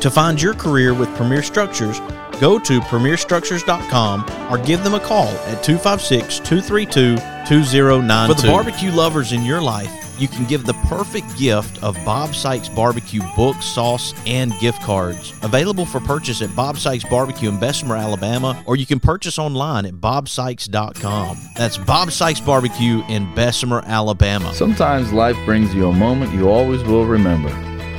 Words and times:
To 0.00 0.10
find 0.10 0.40
your 0.40 0.54
career 0.54 0.94
with 0.94 1.14
Premier 1.16 1.42
Structures, 1.42 2.00
go 2.40 2.58
to 2.58 2.80
premierstructures.com 2.80 4.52
or 4.52 4.58
give 4.58 4.84
them 4.84 4.94
a 4.94 5.00
call 5.00 5.28
at 5.28 5.62
256 5.64 6.38
232 6.40 7.16
2092. 7.48 8.34
For 8.34 8.42
the 8.42 8.52
barbecue 8.52 8.90
lovers 8.90 9.32
in 9.32 9.44
your 9.44 9.62
life, 9.62 9.90
you 10.18 10.28
can 10.28 10.44
give 10.46 10.64
the 10.64 10.74
perfect 10.88 11.36
gift 11.36 11.82
of 11.82 11.94
Bob 12.04 12.34
Sykes 12.34 12.68
Barbecue 12.68 13.22
book, 13.36 13.56
sauce, 13.62 14.14
and 14.26 14.58
gift 14.60 14.82
cards. 14.82 15.32
Available 15.42 15.84
for 15.84 16.00
purchase 16.00 16.42
at 16.42 16.54
Bob 16.56 16.78
Sykes 16.78 17.04
Barbecue 17.04 17.48
in 17.48 17.60
Bessemer, 17.60 17.96
Alabama, 17.96 18.62
or 18.66 18.76
you 18.76 18.86
can 18.86 18.98
purchase 19.00 19.38
online 19.38 19.84
at 19.86 19.94
bobsykes.com. 19.94 21.38
That's 21.56 21.76
Bob 21.78 22.10
Sykes 22.12 22.40
Barbecue 22.40 23.02
in 23.08 23.32
Bessemer, 23.34 23.82
Alabama. 23.86 24.54
Sometimes 24.54 25.12
life 25.12 25.36
brings 25.44 25.74
you 25.74 25.88
a 25.88 25.92
moment 25.92 26.32
you 26.32 26.48
always 26.48 26.82
will 26.84 27.06
remember. 27.06 27.75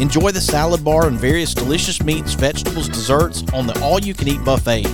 Enjoy 0.00 0.30
the 0.30 0.40
salad 0.40 0.84
bar 0.84 1.08
and 1.08 1.18
various 1.18 1.52
delicious 1.52 2.02
meats, 2.02 2.34
vegetables, 2.34 2.88
desserts 2.88 3.42
on 3.52 3.66
the 3.66 3.78
all 3.82 4.00
you 4.00 4.14
can 4.14 4.28
eat 4.28 4.44
buffet. 4.44 4.86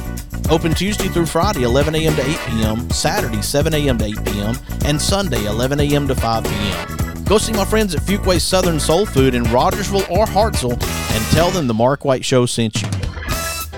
Open 0.51 0.75
Tuesday 0.75 1.09
through 1.09 1.27
Friday, 1.27 1.63
11 1.63 1.95
a.m. 1.95 2.15
to 2.17 2.23
8 2.23 2.39
p.m., 2.49 2.91
Saturday, 2.91 3.43
7 3.43 3.75
a.m. 3.75 3.99
to 3.99 4.05
8 4.07 4.25
p.m., 4.25 4.57
and 4.87 5.01
Sunday, 5.01 5.45
11 5.45 5.81
a.m. 5.81 6.09
to 6.09 6.15
5 6.15 6.45
p.m. 6.45 7.25
Go 7.25 7.39
see 7.39 7.53
my 7.53 7.65
friends 7.65 7.95
at 7.95 8.03
Fuquay's 8.03 8.43
Southern 8.43 8.81
Soul 8.81 9.07
Food 9.07 9.35
in 9.35 9.45
Rogersville 9.45 10.07
or 10.11 10.27
Hartselle 10.27 10.73
and 10.73 11.25
tell 11.33 11.51
them 11.51 11.67
the 11.67 11.75
Mark 11.75 12.05
White 12.05 12.25
Show 12.25 12.47
sent 12.47 12.83
you. 12.83 12.94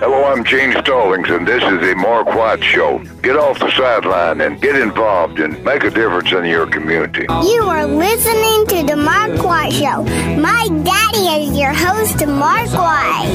Hello, 0.00 0.24
I'm 0.24 0.42
Gene 0.42 0.72
Stallings, 0.72 1.30
and 1.30 1.46
this 1.46 1.62
is 1.62 1.80
the 1.80 1.94
Mark 1.96 2.26
White 2.26 2.64
Show. 2.64 2.98
Get 3.22 3.36
off 3.36 3.60
the 3.60 3.70
sideline 3.70 4.40
and 4.40 4.60
get 4.60 4.74
involved 4.74 5.38
and 5.38 5.62
make 5.62 5.84
a 5.84 5.90
difference 5.90 6.32
in 6.32 6.44
your 6.46 6.66
community. 6.66 7.22
You 7.22 7.62
are 7.62 7.86
listening 7.86 8.66
to 8.66 8.92
The 8.92 8.96
Mark 8.96 9.40
White 9.44 9.72
Show. 9.72 10.02
My 10.36 10.68
daddy 10.82 11.44
is 11.44 11.56
your 11.56 11.72
host, 11.72 12.26
Mark 12.26 12.70
White. 12.72 13.30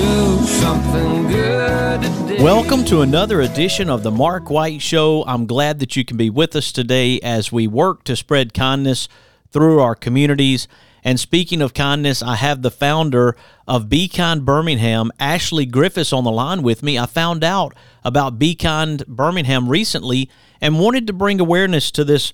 Welcome 2.42 2.84
to 2.86 3.02
another 3.02 3.40
edition 3.40 3.90
of 3.90 4.04
the 4.04 4.12
Mark 4.12 4.50
White 4.50 4.82
Show. 4.82 5.24
I'm 5.26 5.46
glad 5.46 5.80
that 5.80 5.96
you 5.96 6.04
can 6.04 6.18
be 6.18 6.30
with 6.30 6.58
us 6.58 6.74
today 6.74 7.22
as 7.22 7.54
we 7.54 7.68
work 7.68 8.04
to 8.04 8.18
spread 8.18 8.54
kindness 8.54 9.08
through 9.52 9.80
our 9.80 9.96
communities. 9.96 10.68
And 11.04 11.20
speaking 11.20 11.62
of 11.62 11.74
kindness, 11.74 12.22
I 12.22 12.36
have 12.36 12.62
the 12.62 12.72
founder 12.72 13.36
of 13.68 13.90
Be 13.90 14.08
Kind 14.08 14.46
Birmingham, 14.46 15.12
Ashley 15.20 15.66
Griffice, 15.66 16.12
on 16.12 16.24
the 16.24 16.32
line 16.32 16.62
with 16.62 16.84
me. 16.84 16.98
I 17.00 17.06
found 17.06 17.44
out 17.44 17.74
about 18.04 18.40
Be 18.40 18.56
Kind 18.56 19.06
Birmingham 19.08 19.70
recently 19.70 20.30
and 20.60 20.80
wanted 20.80 21.08
to 21.08 21.14
bring 21.14 21.40
awareness 21.40 21.92
to 21.92 22.04
this 22.04 22.34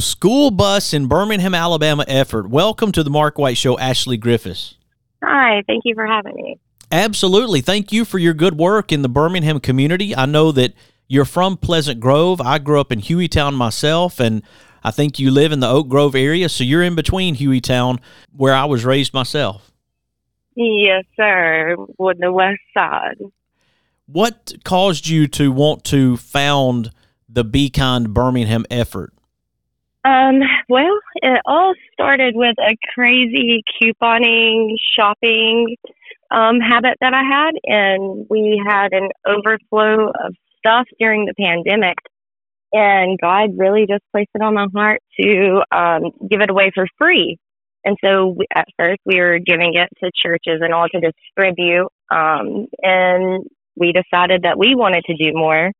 school 0.00 0.50
bus 0.50 0.92
in 0.92 1.06
Birmingham, 1.06 1.54
Alabama 1.54 2.04
effort. 2.08 2.48
Welcome 2.48 2.90
to 2.92 3.02
the 3.02 3.10
Mark 3.10 3.38
White 3.38 3.56
Show, 3.56 3.78
Ashley 3.78 4.18
Griffice. 4.18 4.74
Hi, 5.22 5.62
thank 5.66 5.82
you 5.84 5.94
for 5.94 6.06
having 6.06 6.34
me. 6.34 6.58
Absolutely. 6.90 7.60
Thank 7.60 7.92
you 7.92 8.04
for 8.04 8.18
your 8.18 8.34
good 8.34 8.58
work 8.58 8.90
in 8.90 9.02
the 9.02 9.08
Birmingham 9.08 9.60
community. 9.60 10.16
I 10.16 10.26
know 10.26 10.50
that 10.52 10.74
you're 11.06 11.24
from 11.24 11.56
Pleasant 11.56 12.00
Grove. 12.00 12.40
I 12.40 12.58
grew 12.58 12.80
up 12.80 12.90
in 12.90 13.00
Hueytown 13.00 13.54
myself, 13.54 14.18
and 14.18 14.42
I 14.82 14.90
think 14.90 15.18
you 15.18 15.30
live 15.30 15.52
in 15.52 15.60
the 15.60 15.68
Oak 15.68 15.88
Grove 15.88 16.14
area, 16.14 16.48
so 16.48 16.64
you're 16.64 16.82
in 16.82 16.94
between 16.94 17.36
Hueytown, 17.36 17.98
where 18.34 18.54
I 18.54 18.64
was 18.64 18.84
raised 18.84 19.12
myself. 19.12 19.70
Yes, 20.54 21.04
sir. 21.16 21.76
On 21.76 22.14
the 22.18 22.32
west 22.32 22.60
side. 22.76 23.18
What 24.06 24.54
caused 24.64 25.08
you 25.08 25.28
to 25.28 25.52
want 25.52 25.84
to 25.84 26.16
found 26.16 26.90
the 27.28 27.44
Be 27.44 27.70
Kind 27.70 28.12
Birmingham 28.12 28.64
effort? 28.70 29.12
Um, 30.04 30.40
well, 30.68 30.98
it 31.16 31.40
all 31.44 31.74
started 31.92 32.34
with 32.34 32.56
a 32.58 32.74
crazy 32.94 33.62
couponing 33.80 34.74
shopping 34.96 35.76
um, 36.30 36.58
habit 36.60 36.96
that 37.00 37.12
I 37.12 37.22
had, 37.22 37.52
and 37.64 38.26
we 38.30 38.60
had 38.66 38.92
an 38.92 39.10
overflow 39.26 40.08
of 40.08 40.34
stuff 40.58 40.86
during 40.98 41.26
the 41.26 41.34
pandemic 41.34 41.98
and 42.72 43.18
God 43.20 43.50
really 43.56 43.86
just 43.88 44.04
placed 44.12 44.30
it 44.34 44.42
on 44.42 44.54
my 44.54 44.66
heart 44.74 45.00
to 45.20 45.62
um, 45.72 46.02
give 46.28 46.40
it 46.40 46.50
away 46.50 46.70
for 46.74 46.86
free. 46.98 47.38
And 47.84 47.96
so 48.04 48.34
we, 48.36 48.46
at 48.54 48.66
first 48.78 49.00
we 49.06 49.20
were 49.20 49.38
giving 49.38 49.74
it 49.74 49.88
to 50.02 50.10
churches 50.14 50.60
and 50.60 50.72
all 50.72 50.86
to 50.88 51.00
distribute. 51.00 51.88
Um, 52.10 52.66
and 52.82 53.44
we 53.76 53.92
decided 53.92 54.42
that 54.42 54.58
we 54.58 54.74
wanted 54.74 55.04
to 55.04 55.16
do 55.16 55.32
more. 55.32 55.72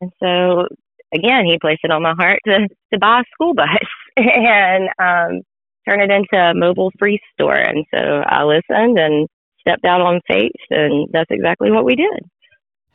And 0.00 0.12
so 0.22 0.66
again, 1.12 1.46
he 1.46 1.58
placed 1.60 1.80
it 1.84 1.90
on 1.90 2.02
my 2.02 2.14
heart 2.16 2.40
to, 2.46 2.68
to 2.92 2.98
buy 2.98 3.20
a 3.20 3.24
school 3.32 3.54
bus 3.54 3.66
and 4.16 4.88
um, 4.98 5.42
turn 5.88 6.00
it 6.00 6.10
into 6.10 6.36
a 6.36 6.54
mobile 6.54 6.92
free 6.98 7.20
store. 7.34 7.56
And 7.56 7.84
so 7.92 7.98
I 7.98 8.44
listened 8.44 8.98
and 8.98 9.28
stepped 9.60 9.84
out 9.84 10.00
on 10.00 10.20
faith, 10.26 10.52
and 10.70 11.08
that's 11.12 11.30
exactly 11.30 11.70
what 11.70 11.84
we 11.84 11.94
did. 11.94 12.30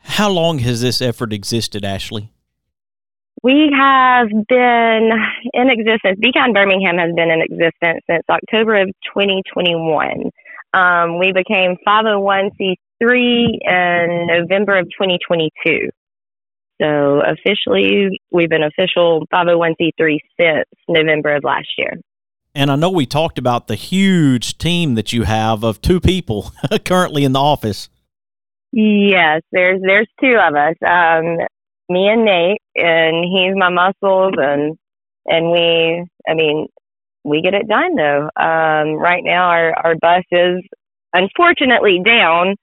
How 0.01 0.29
long 0.29 0.59
has 0.59 0.81
this 0.81 1.01
effort 1.01 1.33
existed, 1.33 1.83
Ashley? 1.83 2.31
We 3.45 3.69
have 3.77 4.27
been 4.49 5.11
in 5.53 5.69
existence. 5.69 6.17
Be 6.19 6.31
Kind 6.33 6.55
Birmingham 6.55 6.97
has 6.97 7.13
been 7.15 7.29
in 7.29 7.43
existence 7.43 8.01
since 8.09 8.23
October 8.27 8.81
of 8.81 8.87
2021. 9.13 10.31
Um, 10.73 11.19
we 11.19 11.31
became 11.31 11.77
501c3 11.87 12.73
in 13.03 14.25
November 14.25 14.79
of 14.79 14.85
2022. 14.85 15.91
So 16.81 17.21
officially, 17.21 18.19
we've 18.31 18.49
been 18.49 18.63
official 18.63 19.27
501c3 19.31 20.17
since 20.39 20.65
November 20.89 21.35
of 21.35 21.43
last 21.43 21.67
year. 21.77 22.01
And 22.55 22.71
I 22.71 22.75
know 22.75 22.89
we 22.89 23.05
talked 23.05 23.37
about 23.37 23.67
the 23.67 23.75
huge 23.75 24.57
team 24.57 24.95
that 24.95 25.13
you 25.13 25.21
have 25.21 25.63
of 25.63 25.81
two 25.81 25.99
people 25.99 26.51
currently 26.83 27.23
in 27.23 27.33
the 27.33 27.41
office. 27.41 27.89
Yes, 28.71 29.43
there's 29.51 29.79
there's 29.85 30.07
two 30.19 30.35
of 30.35 30.55
us. 30.55 30.75
Um, 30.81 31.37
me 31.89 32.07
and 32.07 32.25
Nate, 32.25 32.61
and 32.75 33.25
he's 33.25 33.55
my 33.55 33.69
muscles, 33.69 34.33
and 34.37 34.77
and 35.25 35.51
we, 35.51 36.05
I 36.27 36.33
mean, 36.33 36.67
we 37.23 37.41
get 37.41 37.53
it 37.53 37.67
done 37.67 37.95
though. 37.95 38.29
Um, 38.35 38.95
right 38.95 39.23
now, 39.23 39.49
our 39.49 39.73
our 39.73 39.95
bus 39.95 40.23
is 40.31 40.61
unfortunately 41.13 42.01
down, 42.05 42.55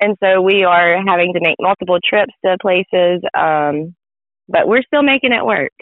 and 0.00 0.16
so 0.22 0.40
we 0.40 0.64
are 0.64 1.02
having 1.06 1.32
to 1.34 1.40
make 1.40 1.56
multiple 1.60 1.98
trips 2.04 2.32
to 2.44 2.56
places. 2.60 3.22
Um, 3.36 3.94
but 4.48 4.68
we're 4.68 4.82
still 4.82 5.02
making 5.02 5.32
it 5.32 5.44
work. 5.44 5.72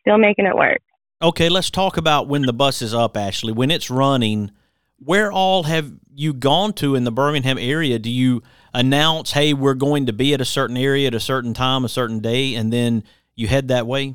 Still 0.00 0.18
making 0.18 0.46
it 0.46 0.56
work. 0.56 0.80
Okay, 1.22 1.48
let's 1.48 1.70
talk 1.70 1.96
about 1.96 2.28
when 2.28 2.42
the 2.42 2.52
bus 2.52 2.82
is 2.82 2.94
up. 2.94 3.16
Ashley, 3.16 3.52
when 3.52 3.70
it's 3.70 3.90
running, 3.90 4.50
where 4.98 5.32
all 5.32 5.64
have 5.64 5.92
you 6.14 6.32
gone 6.32 6.72
to 6.74 6.94
in 6.94 7.04
the 7.04 7.12
Birmingham 7.12 7.58
area? 7.58 7.98
Do 7.98 8.10
you 8.10 8.42
announce, 8.74 9.32
hey, 9.32 9.54
we're 9.54 9.74
going 9.74 10.06
to 10.06 10.12
be 10.12 10.34
at 10.34 10.40
a 10.40 10.44
certain 10.44 10.76
area 10.76 11.06
at 11.06 11.14
a 11.14 11.20
certain 11.20 11.54
time, 11.54 11.84
a 11.84 11.88
certain 11.88 12.18
day, 12.18 12.54
and 12.54 12.72
then 12.72 13.04
you 13.34 13.46
head 13.46 13.68
that 13.68 13.86
way? 13.86 14.14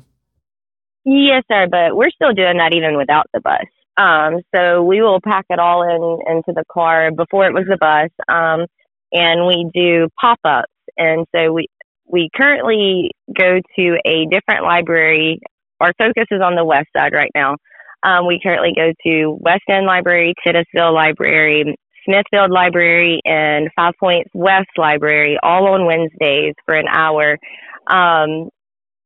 Yes, 1.04 1.44
sir, 1.50 1.66
but 1.70 1.96
we're 1.96 2.10
still 2.10 2.32
doing 2.32 2.58
that 2.58 2.74
even 2.74 2.96
without 2.96 3.26
the 3.32 3.40
bus. 3.40 3.64
Um, 3.96 4.40
so 4.54 4.82
we 4.82 5.02
will 5.02 5.20
pack 5.20 5.46
it 5.50 5.58
all 5.58 5.82
in 5.82 6.32
into 6.32 6.52
the 6.54 6.64
car 6.70 7.10
before 7.10 7.46
it 7.46 7.54
was 7.54 7.64
the 7.68 7.76
bus, 7.78 8.10
um, 8.28 8.66
and 9.12 9.46
we 9.46 9.68
do 9.74 10.08
pop 10.20 10.38
ups. 10.44 10.72
And 10.96 11.26
so 11.34 11.52
we 11.52 11.66
we 12.06 12.28
currently 12.34 13.10
go 13.38 13.60
to 13.76 13.96
a 14.04 14.26
different 14.30 14.64
library. 14.64 15.40
Our 15.80 15.92
focus 15.98 16.26
is 16.30 16.40
on 16.42 16.54
the 16.54 16.64
west 16.64 16.88
side 16.96 17.12
right 17.12 17.30
now. 17.34 17.56
Um, 18.02 18.26
we 18.26 18.40
currently 18.42 18.72
go 18.74 18.92
to 19.06 19.38
West 19.40 19.64
End 19.68 19.86
Library, 19.86 20.34
Titusville 20.44 20.94
Library, 20.94 21.76
Smithfield 22.04 22.50
Library 22.50 23.20
and 23.24 23.70
Five 23.76 23.94
Points 23.98 24.30
West 24.34 24.70
Library 24.76 25.38
all 25.42 25.68
on 25.68 25.86
Wednesdays 25.86 26.54
for 26.64 26.74
an 26.74 26.86
hour 26.88 27.38
um, 27.86 28.48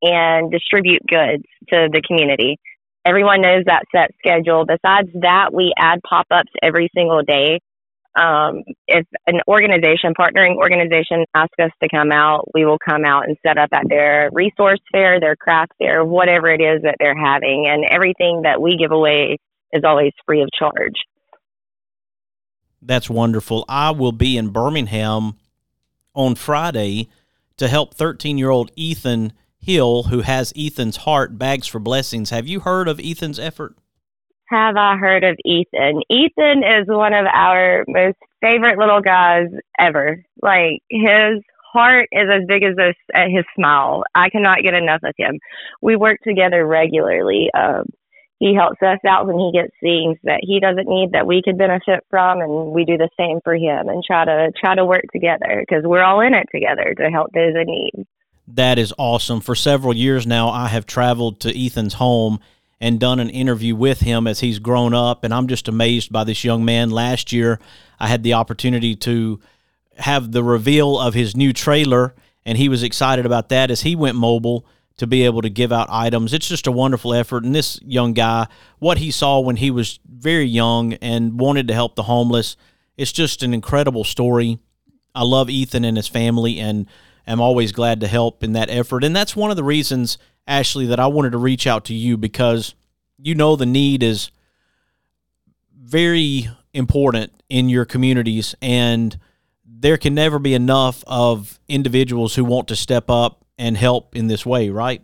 and 0.03 0.51
distribute 0.51 1.03
goods 1.09 1.45
to 1.73 1.89
the 1.93 2.03
community. 2.07 2.59
Everyone 3.07 3.43
knows 3.43 3.65
that 3.67 3.85
set 3.95 4.11
schedule. 4.19 4.65
Besides 4.67 5.09
that, 5.21 5.53
we 5.53 5.73
add 5.79 6.01
pop 6.09 6.27
ups 6.31 6.53
every 6.63 6.89
single 6.95 7.23
day. 7.23 7.61
Um, 8.17 8.63
if 8.87 9.07
an 9.27 9.41
organization, 9.49 10.15
partnering 10.19 10.57
organization, 10.57 11.25
asks 11.35 11.59
us 11.61 11.71
to 11.83 11.89
come 11.89 12.13
out, 12.13 12.49
we 12.55 12.65
will 12.65 12.79
come 12.79 13.05
out 13.05 13.27
and 13.27 13.37
set 13.45 13.59
up 13.59 13.71
at 13.73 13.89
their 13.89 14.31
resource 14.33 14.79
fair, 14.93 15.19
their 15.19 15.37
craft 15.37 15.73
fair, 15.79 16.05
whatever 16.05 16.49
it 16.49 16.61
is 16.61 16.83
that 16.83 16.97
they're 17.01 17.19
having. 17.19 17.67
And 17.69 17.85
everything 17.85 18.43
that 18.43 18.63
we 18.63 18.77
give 18.77 18.93
away 18.93 19.39
is 19.73 19.83
always 19.85 20.13
free 20.25 20.43
of 20.43 20.49
charge. 20.57 20.95
That's 22.87 23.11
wonderful. 23.11 23.65
I 23.69 23.91
will 23.91 24.13
be 24.13 24.37
in 24.37 24.49
Birmingham 24.49 25.35
on 26.15 26.35
Friday 26.35 27.09
to 27.57 27.69
help 27.69 27.95
13 27.95 28.39
year 28.39 28.51
old 28.51 28.71
Ethan 28.77 29.33
Hill, 29.59 30.05
who 30.05 30.21
has 30.21 30.53
Ethan's 30.57 30.99
Heart 30.99 31.39
Bags 31.39 31.67
for 31.67 31.79
Blessings. 31.79 32.31
Have 32.31 32.47
you 32.47 32.61
heard 32.61 32.89
of 32.89 33.01
Ethan's 33.03 33.39
effort? 33.39 33.77
Have 34.51 34.77
I 34.77 34.97
heard 34.97 35.25
of 35.25 35.37
Ethan? 35.45 36.03
Ethan 36.11 36.63
is 36.63 36.87
one 36.87 37.15
of 37.15 37.27
our 37.33 37.85
most 37.89 38.19
favorite 38.43 38.79
little 38.79 39.01
guys 39.01 39.47
ever. 39.79 40.23
Like 40.43 40.83
his 40.91 41.43
heart 41.73 42.09
is 42.13 42.29
as 42.31 42.43
big 42.47 42.63
as 42.63 42.75
his 43.29 43.45
smile. 43.57 44.05
I 44.15 44.29
cannot 44.29 44.63
get 44.63 44.75
enough 44.75 45.01
of 45.03 45.15
him. 45.17 45.41
We 45.81 45.97
work 45.97 46.21
together 46.23 46.65
regularly. 46.67 47.49
Um, 47.57 47.87
he 48.39 48.55
helps 48.55 48.83
us 48.83 48.99
out 49.07 49.27
when 49.27 49.39
he 49.39 49.53
gets 49.53 49.73
things 49.81 50.19
that 50.25 50.41
he 50.43 50.61
doesn't 50.61 50.89
need 50.89 51.13
that 51.13 51.27
we 51.27 51.43
could 51.43 51.57
benefit 51.57 52.05
from 52.11 52.41
and 52.41 52.73
we 52.73 52.85
do 52.85 52.97
the 52.97 53.09
same 53.19 53.41
for 53.45 53.55
him 53.55 53.89
and 53.89 54.03
try 54.05 54.25
to 54.25 54.53
try 54.59 54.75
to 54.75 54.85
work 54.85 55.05
together 55.13 55.65
because 55.67 55.85
we're 55.85 56.03
all 56.03 56.21
in 56.21 56.35
it 56.35 56.47
together 56.53 56.95
to 56.95 57.11
help 57.11 57.31
those 57.33 57.55
in 57.55 57.67
need. 57.67 58.07
That 58.49 58.79
is 58.79 58.93
awesome. 58.99 59.41
For 59.41 59.55
several 59.55 59.95
years 59.95 60.27
now 60.27 60.49
i 60.49 60.69
have 60.69 60.87
traveled 60.87 61.41
to 61.41 61.67
ethan's 61.67 61.95
home 61.95 62.41
and 62.81 62.99
done 63.01 63.21
an 63.21 63.31
interview 63.31 63.75
with 63.77 64.01
him 64.01 64.27
as 64.27 64.41
he's 64.41 64.59
grown 64.59 64.93
up 64.93 65.25
and 65.25 65.33
i'm 65.33 65.47
just 65.47 65.69
amazed 65.69 66.13
by 66.13 66.25
this 66.25 66.45
young 66.45 66.65
man. 66.65 66.91
Last 66.91 67.33
year 67.33 67.61
i 68.01 68.09
had 68.09 68.23
the 68.23 68.35
opportunity 68.35 68.97
to 68.97 69.41
have 69.97 70.33
the 70.33 70.43
reveal 70.43 70.99
of 70.99 71.15
his 71.15 71.37
new 71.37 71.53
trailer 71.53 72.15
and 72.45 72.59
he 72.59 72.69
was 72.69 72.83
excited 72.83 73.25
about 73.25 73.49
that 73.51 73.71
as 73.71 73.83
he 73.83 73.95
went 73.95 74.17
mobile 74.17 74.67
to 74.97 75.07
be 75.07 75.25
able 75.25 75.43
to 75.43 75.51
give 75.51 75.73
out 75.73 75.89
items. 75.91 76.33
It's 76.33 76.49
just 76.49 76.67
a 76.67 76.73
wonderful 76.73 77.15
effort. 77.15 77.45
And 77.45 77.55
this 77.55 77.81
young 77.83 78.13
guy, 78.13 78.47
what 78.79 78.99
he 78.99 79.11
saw 79.11 79.41
when 79.41 79.57
he 79.57 79.71
was 79.71 79.99
very 80.09 80.45
young 80.45 80.95
and 80.95 81.39
wanted 81.39 81.69
to 81.69 81.75
help 81.75 81.97
the 81.97 82.05
homeless, 82.05 82.57
it's 82.97 83.13
just 83.13 83.43
an 83.43 83.53
incredible 83.53 84.05
story. 84.05 84.59
I 85.15 85.25
love 85.25 85.51
Ethan 85.51 85.85
and 85.85 85.97
his 85.97 86.09
family 86.09 86.61
and 86.61 86.87
am 87.27 87.41
always 87.41 87.73
glad 87.73 88.01
to 88.01 88.07
help 88.07 88.45
in 88.45 88.53
that 88.53 88.71
effort. 88.71 89.03
And 89.03 89.15
that's 89.15 89.35
one 89.35 89.51
of 89.51 89.57
the 89.57 89.65
reasons, 89.65 90.19
Ashley, 90.47 90.87
that 90.87 91.01
I 91.01 91.07
wanted 91.07 91.33
to 91.33 91.39
reach 91.39 91.67
out 91.67 91.85
to 91.87 91.95
you 91.95 92.17
because 92.17 92.75
you 93.19 93.35
know 93.35 93.57
the 93.57 93.67
need 93.67 94.03
is 94.03 94.31
very 95.77 96.49
important 96.73 97.33
in 97.49 97.69
your 97.69 97.85
communities 97.85 98.55
and 98.61 99.19
there 99.67 99.97
can 99.97 100.15
never 100.15 100.39
be 100.39 100.55
enough 100.55 101.05
of 101.07 101.61
individuals 101.69 102.35
who 102.35 102.45
want 102.45 102.69
to 102.69 102.77
step 102.77 103.11
up 103.11 103.44
and 103.59 103.77
help 103.77 104.17
in 104.17 104.27
this 104.27 104.45
way, 104.45 104.71
right? 104.71 105.03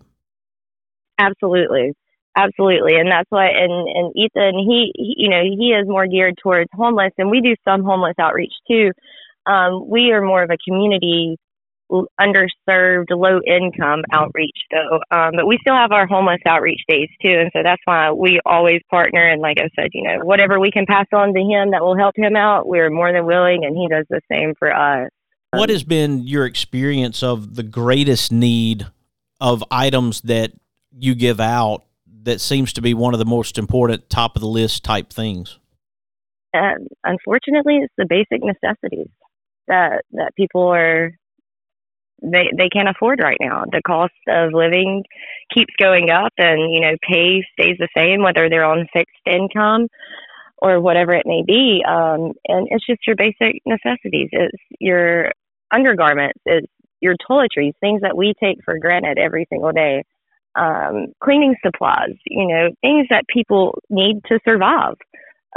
Absolutely. 1.18 1.94
Absolutely. 2.36 2.96
And 2.96 3.10
that's 3.10 3.30
why 3.30 3.48
and, 3.48 3.88
and 3.88 4.12
Ethan 4.16 4.54
he, 4.58 4.92
he 4.94 5.14
you 5.16 5.28
know, 5.28 5.42
he 5.42 5.72
is 5.72 5.88
more 5.88 6.06
geared 6.06 6.38
towards 6.42 6.70
homeless 6.72 7.12
and 7.18 7.30
we 7.30 7.40
do 7.40 7.54
some 7.64 7.82
homeless 7.82 8.14
outreach 8.18 8.52
too. 8.70 8.92
Um, 9.46 9.88
we 9.88 10.12
are 10.12 10.22
more 10.22 10.42
of 10.42 10.50
a 10.50 10.56
community 10.64 11.36
underserved, 12.20 13.10
low 13.10 13.40
income 13.46 14.02
outreach 14.12 14.56
though. 14.70 15.00
Um, 15.10 15.32
but 15.36 15.46
we 15.46 15.58
still 15.60 15.74
have 15.74 15.92
our 15.92 16.06
homeless 16.06 16.40
outreach 16.46 16.80
days 16.88 17.08
too, 17.22 17.34
and 17.40 17.50
so 17.52 17.62
that's 17.62 17.82
why 17.84 18.12
we 18.12 18.40
always 18.46 18.80
partner. 18.90 19.26
And 19.28 19.42
like 19.42 19.58
I 19.58 19.68
said, 19.74 19.88
you 19.92 20.04
know, 20.04 20.24
whatever 20.24 20.60
we 20.60 20.70
can 20.70 20.86
pass 20.86 21.06
on 21.12 21.34
to 21.34 21.40
him 21.40 21.72
that 21.72 21.82
will 21.82 21.96
help 21.96 22.16
him 22.16 22.36
out, 22.36 22.68
we're 22.68 22.90
more 22.90 23.12
than 23.12 23.26
willing, 23.26 23.64
and 23.64 23.76
he 23.76 23.88
does 23.88 24.06
the 24.08 24.20
same 24.30 24.54
for 24.58 24.72
us. 24.72 25.10
What 25.52 25.68
has 25.68 25.82
been 25.82 26.26
your 26.26 26.46
experience 26.46 27.22
of 27.22 27.56
the 27.56 27.64
greatest 27.64 28.30
need 28.30 28.86
of 29.40 29.64
items 29.70 30.20
that 30.22 30.52
you 30.96 31.14
give 31.14 31.40
out 31.40 31.84
that 32.22 32.40
seems 32.40 32.72
to 32.74 32.82
be 32.82 32.94
one 32.94 33.14
of 33.14 33.18
the 33.18 33.26
most 33.26 33.58
important 33.58 34.08
top 34.08 34.36
of 34.36 34.42
the 34.42 34.48
list 34.48 34.84
type 34.84 35.12
things? 35.12 35.58
And 36.52 36.88
unfortunately, 37.04 37.78
it's 37.78 37.94
the 37.96 38.06
basic 38.08 38.42
necessities 38.44 39.08
that 39.66 40.02
that 40.12 40.34
people 40.36 40.68
are 40.68 41.12
they 42.22 42.50
they 42.56 42.68
can't 42.68 42.88
afford 42.88 43.20
right 43.20 43.38
now. 43.40 43.64
The 43.70 43.82
cost 43.86 44.12
of 44.28 44.52
living 44.52 45.04
keeps 45.54 45.74
going 45.80 46.10
up, 46.10 46.32
and 46.38 46.72
you 46.72 46.80
know, 46.80 46.96
pay 47.08 47.44
stays 47.58 47.76
the 47.78 47.88
same 47.96 48.22
whether 48.22 48.48
they're 48.48 48.64
on 48.64 48.88
fixed 48.92 49.14
income 49.26 49.88
or 50.58 50.80
whatever 50.80 51.14
it 51.14 51.26
may 51.26 51.42
be. 51.46 51.82
Um, 51.88 52.32
and 52.46 52.68
it's 52.70 52.86
just 52.86 53.06
your 53.06 53.16
basic 53.16 53.62
necessities. 53.64 54.28
It's 54.32 54.62
your 54.78 55.32
undergarments. 55.72 56.40
It's 56.46 56.66
your 57.00 57.14
toiletries, 57.28 57.72
things 57.80 58.02
that 58.02 58.16
we 58.16 58.34
take 58.42 58.58
for 58.64 58.78
granted 58.78 59.18
every 59.18 59.46
single 59.50 59.72
day. 59.72 60.04
Um, 60.56 61.14
cleaning 61.22 61.54
supplies, 61.64 62.16
you 62.26 62.48
know, 62.48 62.70
things 62.82 63.06
that 63.10 63.24
people 63.32 63.78
need 63.88 64.20
to 64.26 64.40
survive. 64.46 64.94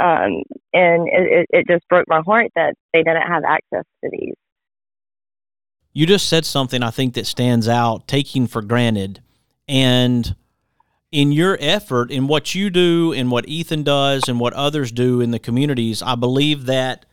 Um, 0.00 0.42
and 0.72 1.08
it, 1.08 1.46
it 1.50 1.66
just 1.68 1.86
broke 1.88 2.06
my 2.08 2.22
heart 2.24 2.48
that 2.54 2.74
they 2.92 3.02
didn't 3.02 3.26
have 3.26 3.42
access 3.44 3.84
to 4.04 4.10
these. 4.10 4.34
You 5.92 6.06
just 6.06 6.28
said 6.28 6.44
something 6.44 6.82
I 6.82 6.90
think 6.90 7.14
that 7.14 7.26
stands 7.26 7.68
out, 7.68 8.08
taking 8.08 8.46
for 8.46 8.62
granted. 8.62 9.20
And 9.68 10.34
in 11.12 11.30
your 11.30 11.56
effort, 11.60 12.10
in 12.10 12.26
what 12.26 12.54
you 12.54 12.70
do, 12.70 13.12
in 13.12 13.30
what 13.30 13.48
Ethan 13.48 13.84
does, 13.84 14.24
and 14.28 14.40
what 14.40 14.52
others 14.54 14.90
do 14.90 15.20
in 15.20 15.30
the 15.30 15.38
communities, 15.38 16.02
I 16.02 16.16
believe 16.16 16.66
that 16.66 17.06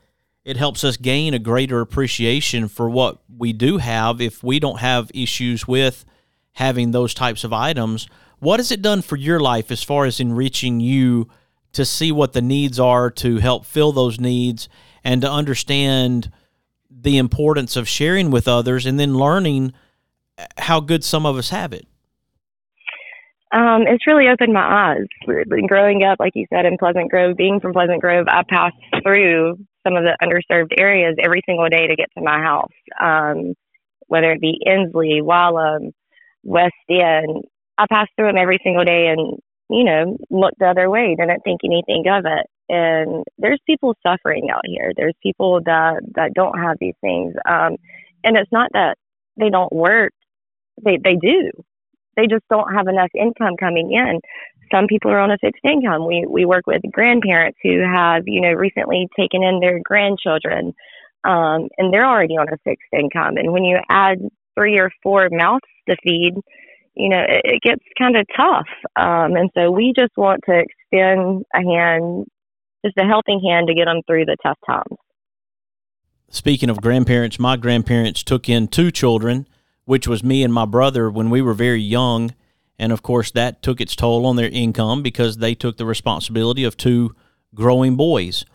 it 0.43 0.57
helps 0.57 0.83
us 0.83 0.97
gain 0.97 1.33
a 1.33 1.39
greater 1.39 1.81
appreciation 1.81 2.67
for 2.67 2.89
what 2.89 3.19
we 3.37 3.53
do 3.53 3.77
have 3.77 4.19
if 4.19 4.43
we 4.43 4.59
don't 4.59 4.79
have 4.79 5.11
issues 5.13 5.67
with 5.67 6.03
having 6.53 6.91
those 6.91 7.13
types 7.13 7.43
of 7.43 7.53
items. 7.53 8.07
What 8.39 8.59
has 8.59 8.71
it 8.71 8.81
done 8.81 9.01
for 9.01 9.15
your 9.15 9.39
life 9.39 9.71
as 9.71 9.83
far 9.83 10.05
as 10.05 10.19
enriching 10.19 10.79
you 10.79 11.29
to 11.73 11.85
see 11.85 12.11
what 12.11 12.33
the 12.33 12.41
needs 12.41 12.79
are, 12.79 13.09
to 13.11 13.37
help 13.37 13.65
fill 13.65 13.91
those 13.91 14.19
needs, 14.19 14.67
and 15.03 15.21
to 15.21 15.31
understand 15.31 16.31
the 16.89 17.17
importance 17.17 17.75
of 17.75 17.87
sharing 17.87 18.31
with 18.31 18.47
others 18.47 18.85
and 18.85 18.99
then 18.99 19.13
learning 19.13 19.73
how 20.57 20.79
good 20.79 21.03
some 21.03 21.25
of 21.25 21.37
us 21.37 21.49
have 21.49 21.71
it? 21.71 21.87
Um, 23.53 23.83
it's 23.85 24.07
really 24.07 24.27
opened 24.27 24.53
my 24.53 24.95
eyes. 24.95 25.05
Growing 25.67 26.03
up, 26.03 26.19
like 26.19 26.33
you 26.35 26.45
said, 26.49 26.65
in 26.65 26.77
Pleasant 26.77 27.11
Grove, 27.11 27.35
being 27.37 27.59
from 27.59 27.73
Pleasant 27.73 28.01
Grove, 28.01 28.27
I 28.29 28.43
passed 28.49 28.77
through 29.03 29.57
some 29.85 29.95
of 29.95 30.03
the 30.03 30.17
underserved 30.21 30.73
areas 30.77 31.15
every 31.23 31.41
single 31.45 31.69
day 31.69 31.87
to 31.87 31.95
get 31.95 32.09
to 32.17 32.23
my 32.23 32.39
house. 32.39 32.71
Um, 33.01 33.53
whether 34.07 34.31
it 34.31 34.41
be 34.41 34.59
Ensley, 34.65 35.21
Wylam, 35.23 35.91
West 36.43 36.73
End, 36.89 37.43
I 37.77 37.85
passed 37.89 38.11
through 38.15 38.27
them 38.27 38.37
every 38.37 38.59
single 38.63 38.83
day 38.83 39.07
and, 39.07 39.37
you 39.69 39.83
know, 39.83 40.17
looked 40.29 40.59
the 40.59 40.67
other 40.67 40.89
way, 40.89 41.15
didn't 41.17 41.41
think 41.43 41.61
anything 41.63 42.05
of 42.07 42.25
it 42.25 42.47
and 42.71 43.25
there's 43.37 43.59
people 43.67 43.95
suffering 44.01 44.49
out 44.49 44.61
here. 44.65 44.93
There's 44.95 45.13
people 45.21 45.59
that 45.65 45.99
that 46.15 46.33
don't 46.33 46.57
have 46.57 46.77
these 46.79 46.95
things, 47.01 47.35
um, 47.47 47.75
and 48.23 48.37
it's 48.37 48.51
not 48.51 48.69
that 48.73 48.97
they 49.37 49.49
don't 49.49 49.71
work. 49.73 50.13
They 50.83 50.97
they 51.03 51.15
do. 51.15 51.51
They 52.15 52.27
just 52.27 52.43
don't 52.49 52.73
have 52.73 52.87
enough 52.87 53.09
income 53.15 53.55
coming 53.59 53.91
in. 53.93 54.19
Some 54.71 54.87
people 54.87 55.11
are 55.11 55.19
on 55.19 55.31
a 55.31 55.37
fixed 55.37 55.63
income. 55.65 56.07
We 56.07 56.25
we 56.27 56.45
work 56.45 56.65
with 56.67 56.81
grandparents 56.91 57.57
who 57.63 57.81
have 57.81 58.23
you 58.25 58.41
know 58.41 58.51
recently 58.51 59.07
taken 59.17 59.43
in 59.43 59.59
their 59.59 59.79
grandchildren, 59.83 60.73
um, 61.23 61.67
and 61.77 61.93
they're 61.93 62.07
already 62.07 62.37
on 62.37 62.47
a 62.47 62.57
fixed 62.63 62.91
income. 62.93 63.37
And 63.37 63.51
when 63.51 63.63
you 63.63 63.79
add 63.89 64.19
three 64.55 64.79
or 64.79 64.91
four 65.03 65.29
mouths 65.31 65.61
to 65.89 65.95
feed, 66.03 66.33
you 66.95 67.09
know, 67.09 67.21
it, 67.27 67.41
it 67.43 67.61
gets 67.61 67.83
kind 67.97 68.15
of 68.15 68.25
tough. 68.35 68.67
Um, 68.95 69.35
and 69.35 69.49
so 69.55 69.71
we 69.71 69.93
just 69.97 70.15
want 70.15 70.41
to 70.47 70.63
extend 70.63 71.43
a 71.53 71.59
hand 71.59 72.25
just 72.85 72.97
a 72.97 73.05
helping 73.05 73.41
hand 73.41 73.67
to 73.67 73.73
get 73.73 73.85
them 73.85 74.01
through 74.07 74.25
the 74.25 74.37
tough 74.43 74.57
times. 74.65 74.97
Speaking 76.29 76.69
of 76.69 76.81
grandparents, 76.81 77.39
my 77.39 77.57
grandparents 77.57 78.23
took 78.23 78.47
in 78.47 78.67
two 78.67 78.91
children, 78.91 79.47
which 79.85 80.07
was 80.07 80.23
me 80.23 80.43
and 80.43 80.53
my 80.53 80.65
brother 80.65 81.09
when 81.09 81.29
we 81.29 81.41
were 81.41 81.53
very 81.53 81.81
young. 81.81 82.33
And 82.77 82.91
of 82.91 83.03
course, 83.03 83.31
that 83.31 83.61
took 83.61 83.79
its 83.79 83.95
toll 83.95 84.25
on 84.25 84.35
their 84.35 84.49
income 84.49 85.03
because 85.03 85.37
they 85.37 85.53
took 85.53 85.77
the 85.77 85.85
responsibility 85.85 86.63
of 86.63 86.77
two 86.77 87.15
growing 87.53 87.95
boys. 87.95 88.45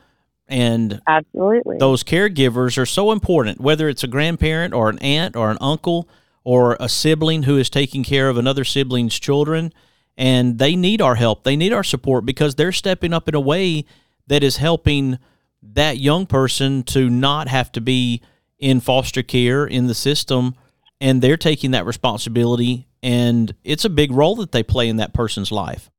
And 0.49 1.00
absolutely, 1.09 1.78
those 1.78 2.04
caregivers 2.04 2.78
are 2.78 2.87
so 2.87 3.11
important, 3.11 3.61
whether 3.61 3.88
it's 3.88 4.04
a 4.04 4.09
grandparent 4.09 4.75
or 4.75 4.88
an 4.88 4.99
aunt 5.00 5.35
or 5.35 5.50
an 5.50 5.59
uncle 5.61 6.09
or 6.45 6.76
a 6.78 6.88
sibling 6.88 7.42
who 7.42 7.59
is 7.59 7.68
taking 7.68 8.04
care 8.04 8.28
of 8.28 8.38
another 8.38 8.64
sibling's 8.64 9.18
children. 9.18 9.73
And 10.16 10.59
they 10.59 10.76
need 10.76 11.02
our 11.02 11.16
help, 11.16 11.45
they 11.45 11.56
need 11.56 11.73
our 11.73 11.85
support 11.85 12.25
because 12.25 12.54
they're 12.54 12.73
stepping 12.73 13.12
up 13.12 13.28
in 13.28 13.35
a 13.35 13.40
way 13.40 13.85
that 14.28 14.42
is 14.42 14.56
helping 14.56 15.18
that 15.62 15.99
young 15.99 16.26
person 16.26 16.83
to 16.85 17.11
not 17.11 17.49
have 17.49 17.73
to 17.73 17.80
be 17.80 18.23
in 18.59 18.80
foster 18.80 19.23
care 19.23 19.66
in 19.66 19.87
the 19.87 19.95
system 19.95 20.54
and 21.00 21.23
they're 21.23 21.37
taking 21.37 21.73
that 21.73 21.87
responsibility 21.87 22.87
and 23.03 23.55
it's 23.65 23.85
a 23.85 23.91
big 23.91 24.11
role 24.11 24.37
that 24.37 24.53
they 24.53 24.62
play 24.62 24.88
in 24.88 24.97
that 24.97 25.15
person's 25.15 25.53
life. 25.53 25.91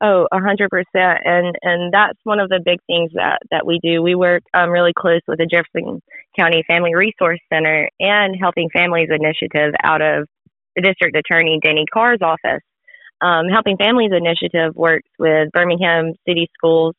Oh 0.00 0.28
a 0.30 0.38
hundred 0.38 0.70
percent. 0.70 1.20
And 1.24 1.56
and 1.62 1.92
that's 1.92 2.18
one 2.24 2.38
of 2.38 2.48
the 2.48 2.60
big 2.64 2.78
things 2.86 3.10
that 3.14 3.40
that 3.50 3.66
we 3.66 3.80
do. 3.82 4.02
We 4.02 4.14
work 4.14 4.42
um, 4.54 4.70
really 4.70 4.92
close 4.96 5.20
with 5.26 5.38
the 5.38 5.46
jefferson 5.46 6.00
county 6.38 6.62
family 6.68 6.94
resource 6.94 7.40
center 7.52 7.88
and 7.98 8.36
helping 8.40 8.68
families 8.70 9.08
initiative 9.10 9.74
out 9.82 10.02
of 10.02 10.28
the 10.76 10.82
district 10.82 11.16
attorney 11.16 11.58
danny 11.62 11.84
carr's 11.92 12.20
office. 12.22 12.62
Um, 13.20 13.48
helping 13.48 13.76
families 13.76 14.12
initiative 14.12 14.76
works 14.76 15.08
with 15.18 15.50
birmingham 15.52 16.12
city 16.24 16.48
schools 16.56 16.94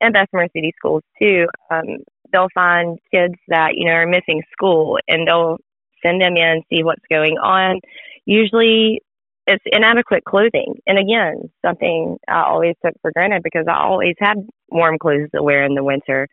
and 0.00 0.12
Bessemer 0.12 0.48
City 0.52 0.72
schools 0.76 1.02
too. 1.20 1.46
Um, 1.70 1.98
they'll 2.32 2.48
find 2.54 2.98
kids 3.12 3.34
that 3.48 3.72
you 3.74 3.86
know 3.86 3.92
are 3.92 4.06
missing 4.06 4.42
school, 4.52 4.98
and 5.08 5.26
they'll 5.26 5.58
send 6.04 6.20
them 6.20 6.36
in 6.36 6.62
see 6.70 6.82
what's 6.82 7.04
going 7.10 7.38
on. 7.38 7.80
Usually, 8.26 9.00
it's 9.46 9.64
inadequate 9.66 10.24
clothing, 10.24 10.76
and 10.86 10.98
again, 10.98 11.50
something 11.64 12.18
I 12.28 12.44
always 12.44 12.74
took 12.84 12.94
for 13.02 13.12
granted 13.12 13.42
because 13.42 13.66
I 13.68 13.78
always 13.82 14.14
had 14.20 14.36
warm 14.68 14.98
clothes 14.98 15.30
to 15.34 15.42
wear 15.42 15.64
in 15.64 15.74
the 15.74 15.84
winter. 15.84 16.28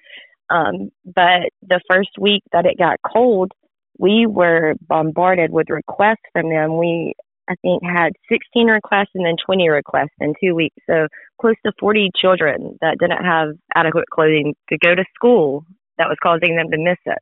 Um, 0.49 0.91
but 1.05 1.49
the 1.61 1.81
first 1.89 2.11
week 2.19 2.43
that 2.51 2.65
it 2.65 2.77
got 2.77 2.97
cold, 3.05 3.51
we 3.97 4.25
were 4.27 4.75
bombarded 4.81 5.51
with 5.51 5.69
requests 5.69 6.23
from 6.33 6.49
them. 6.49 6.77
We 6.77 7.13
I 7.49 7.55
think 7.61 7.81
had 7.83 8.11
16 8.29 8.67
requests 8.67 9.11
and 9.15 9.25
then 9.25 9.35
20 9.45 9.69
requests 9.69 10.15
in 10.19 10.33
two 10.41 10.53
weeks. 10.53 10.75
So 10.85 11.07
close 11.39 11.55
to 11.65 11.71
40 11.79 12.11
children 12.19 12.77
that 12.81 12.97
didn't 12.99 13.23
have 13.23 13.49
adequate 13.75 14.09
clothing 14.09 14.53
to 14.69 14.77
go 14.77 14.95
to 14.95 15.05
school 15.15 15.65
that 15.97 16.09
was 16.09 16.17
causing 16.21 16.55
them 16.55 16.69
to 16.71 16.77
miss 16.77 16.97
it. 17.05 17.17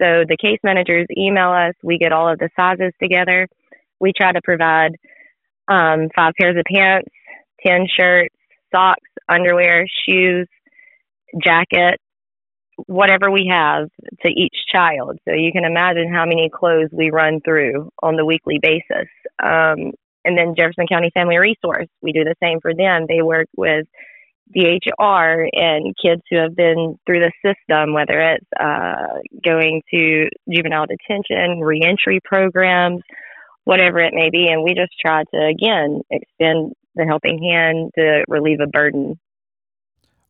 So 0.00 0.24
the 0.26 0.36
case 0.40 0.58
managers 0.62 1.06
email 1.16 1.50
us. 1.50 1.74
We 1.82 1.98
get 1.98 2.12
all 2.12 2.32
of 2.32 2.38
the 2.38 2.48
sizes 2.58 2.92
together. 3.00 3.48
We 4.00 4.12
try 4.16 4.32
to 4.32 4.40
provide 4.42 4.96
um, 5.68 6.08
five 6.16 6.32
pairs 6.40 6.56
of 6.56 6.64
pants, 6.64 7.08
10 7.66 7.86
shirts, 7.98 8.34
socks, 8.74 9.08
underwear, 9.28 9.86
shoes, 10.08 10.48
jacket, 11.42 12.00
whatever 12.86 13.30
we 13.30 13.50
have 13.50 13.88
to 14.22 14.28
each 14.28 14.56
child. 14.72 15.18
So 15.26 15.34
you 15.34 15.52
can 15.52 15.64
imagine 15.64 16.12
how 16.12 16.24
many 16.24 16.50
clothes 16.52 16.88
we 16.92 17.10
run 17.10 17.40
through 17.44 17.90
on 18.02 18.16
the 18.16 18.24
weekly 18.24 18.58
basis. 18.60 19.08
Um, 19.42 19.92
and 20.24 20.36
then 20.36 20.54
Jefferson 20.56 20.86
County 20.86 21.10
Family 21.12 21.38
Resource, 21.38 21.88
we 22.02 22.12
do 22.12 22.24
the 22.24 22.34
same 22.42 22.60
for 22.60 22.74
them. 22.74 23.06
They 23.08 23.22
work 23.22 23.48
with 23.56 23.86
DHR 24.56 25.48
and 25.52 25.94
kids 26.02 26.22
who 26.30 26.36
have 26.36 26.56
been 26.56 26.98
through 27.06 27.20
the 27.20 27.32
system, 27.44 27.94
whether 27.94 28.20
it's 28.20 28.46
uh, 28.58 29.20
going 29.44 29.82
to 29.90 30.28
juvenile 30.48 30.86
detention, 30.86 31.60
reentry 31.60 32.20
programs, 32.24 33.02
whatever 33.64 34.00
it 34.00 34.14
may 34.14 34.30
be. 34.30 34.48
And 34.48 34.62
we 34.62 34.74
just 34.74 34.92
try 35.00 35.24
to, 35.24 35.46
again, 35.46 36.02
extend 36.10 36.72
the 36.94 37.04
helping 37.06 37.42
hand 37.42 37.92
to 37.96 38.24
relieve 38.28 38.60
a 38.60 38.66
burden. 38.66 39.18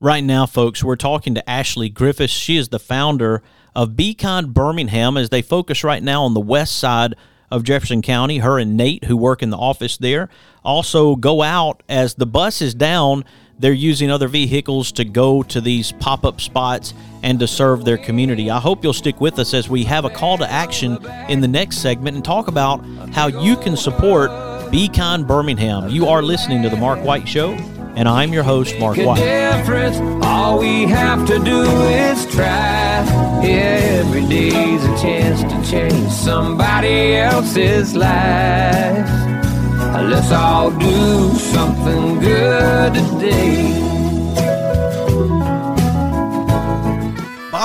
Right 0.01 0.25
now, 0.25 0.47
folks, 0.47 0.83
we're 0.83 0.97
talking 0.97 1.35
to 1.35 1.51
Ashley 1.51 1.91
Griffice. 1.91 2.31
She 2.31 2.57
is 2.57 2.71
the 2.71 2.79
founder 2.79 3.43
of 3.75 3.97
Be 3.97 4.15
Kind 4.15 4.55
Birmingham 4.55 5.17
as 5.17 5.29
they 5.29 5.43
focus 5.43 5.85
right 5.85 6.03
now 6.03 6.25
on 6.25 6.35
the 6.35 6.41
west 6.41 6.77
side 6.79 7.15
of 7.51 7.65
Jefferson 7.65 8.01
County. 8.01 8.39
Her 8.39 8.59
and 8.59 8.77
Nate, 8.77 9.05
who 9.05 9.17
work 9.17 9.43
in 9.43 9.51
the 9.51 9.59
office 9.59 9.97
there, 9.99 10.29
also 10.65 11.17
go 11.17 11.43
out 11.43 11.83
as 11.89 12.15
the 12.15 12.27
bus 12.27 12.63
is 12.63 12.75
down. 12.75 13.25
They're 13.61 13.73
using 13.75 14.11
other 14.11 14.27
vehicles 14.27 14.91
to 14.93 15.05
go 15.05 15.43
to 15.43 15.61
these 15.61 15.93
pop 15.93 16.25
up 16.25 16.41
spots 16.41 16.95
and 17.23 17.39
to 17.39 17.47
serve 17.47 17.85
their 17.85 17.99
community. 17.99 18.51
I 18.51 18.59
hope 18.59 18.83
you'll 18.83 18.95
stick 18.95 19.21
with 19.21 19.39
us 19.39 19.53
as 19.53 19.69
we 19.69 19.85
have 19.85 20.07
a 20.07 20.11
call 20.11 20.39
to 20.39 20.51
action 20.51 20.99
in 21.29 21.43
the 21.43 21.49
next 21.49 21.79
segment 21.79 22.17
and 22.17 22.25
talk 22.25 22.49
about 22.49 22.79
how 23.13 23.27
you 23.27 23.57
can 23.57 23.77
support 23.77 24.31
Be 24.71 24.89
Kind 24.89 25.27
Birmingham. 25.27 25.91
You 25.91 26.07
are 26.07 26.23
listening 26.23 26.63
to 26.63 26.71
The 26.71 26.77
Mark 26.79 27.05
White 27.05 27.29
Show, 27.29 27.51
and 27.97 28.09
I'm 28.09 28.33
your 28.33 28.45
host, 28.45 28.79
Mark 28.79 28.97
White. 28.97 29.19
difference. 29.19 29.99
All 30.25 30.59
we 30.59 30.85
have 30.85 31.27
to 31.27 31.39
do 31.39 31.63
is 31.63 32.25
try. 32.35 33.07
Every 33.45 34.27
day's 34.27 34.85
a 34.85 34.97
chance 35.03 35.43
to 35.43 35.71
change 35.71 36.11
somebody 36.11 37.17
else's 37.17 37.95
life. 37.95 39.30
Let's 40.09 40.33
all 40.33 40.71
do 40.71 41.35
something 41.35 42.21
good 42.21 42.95
today. 42.95 43.90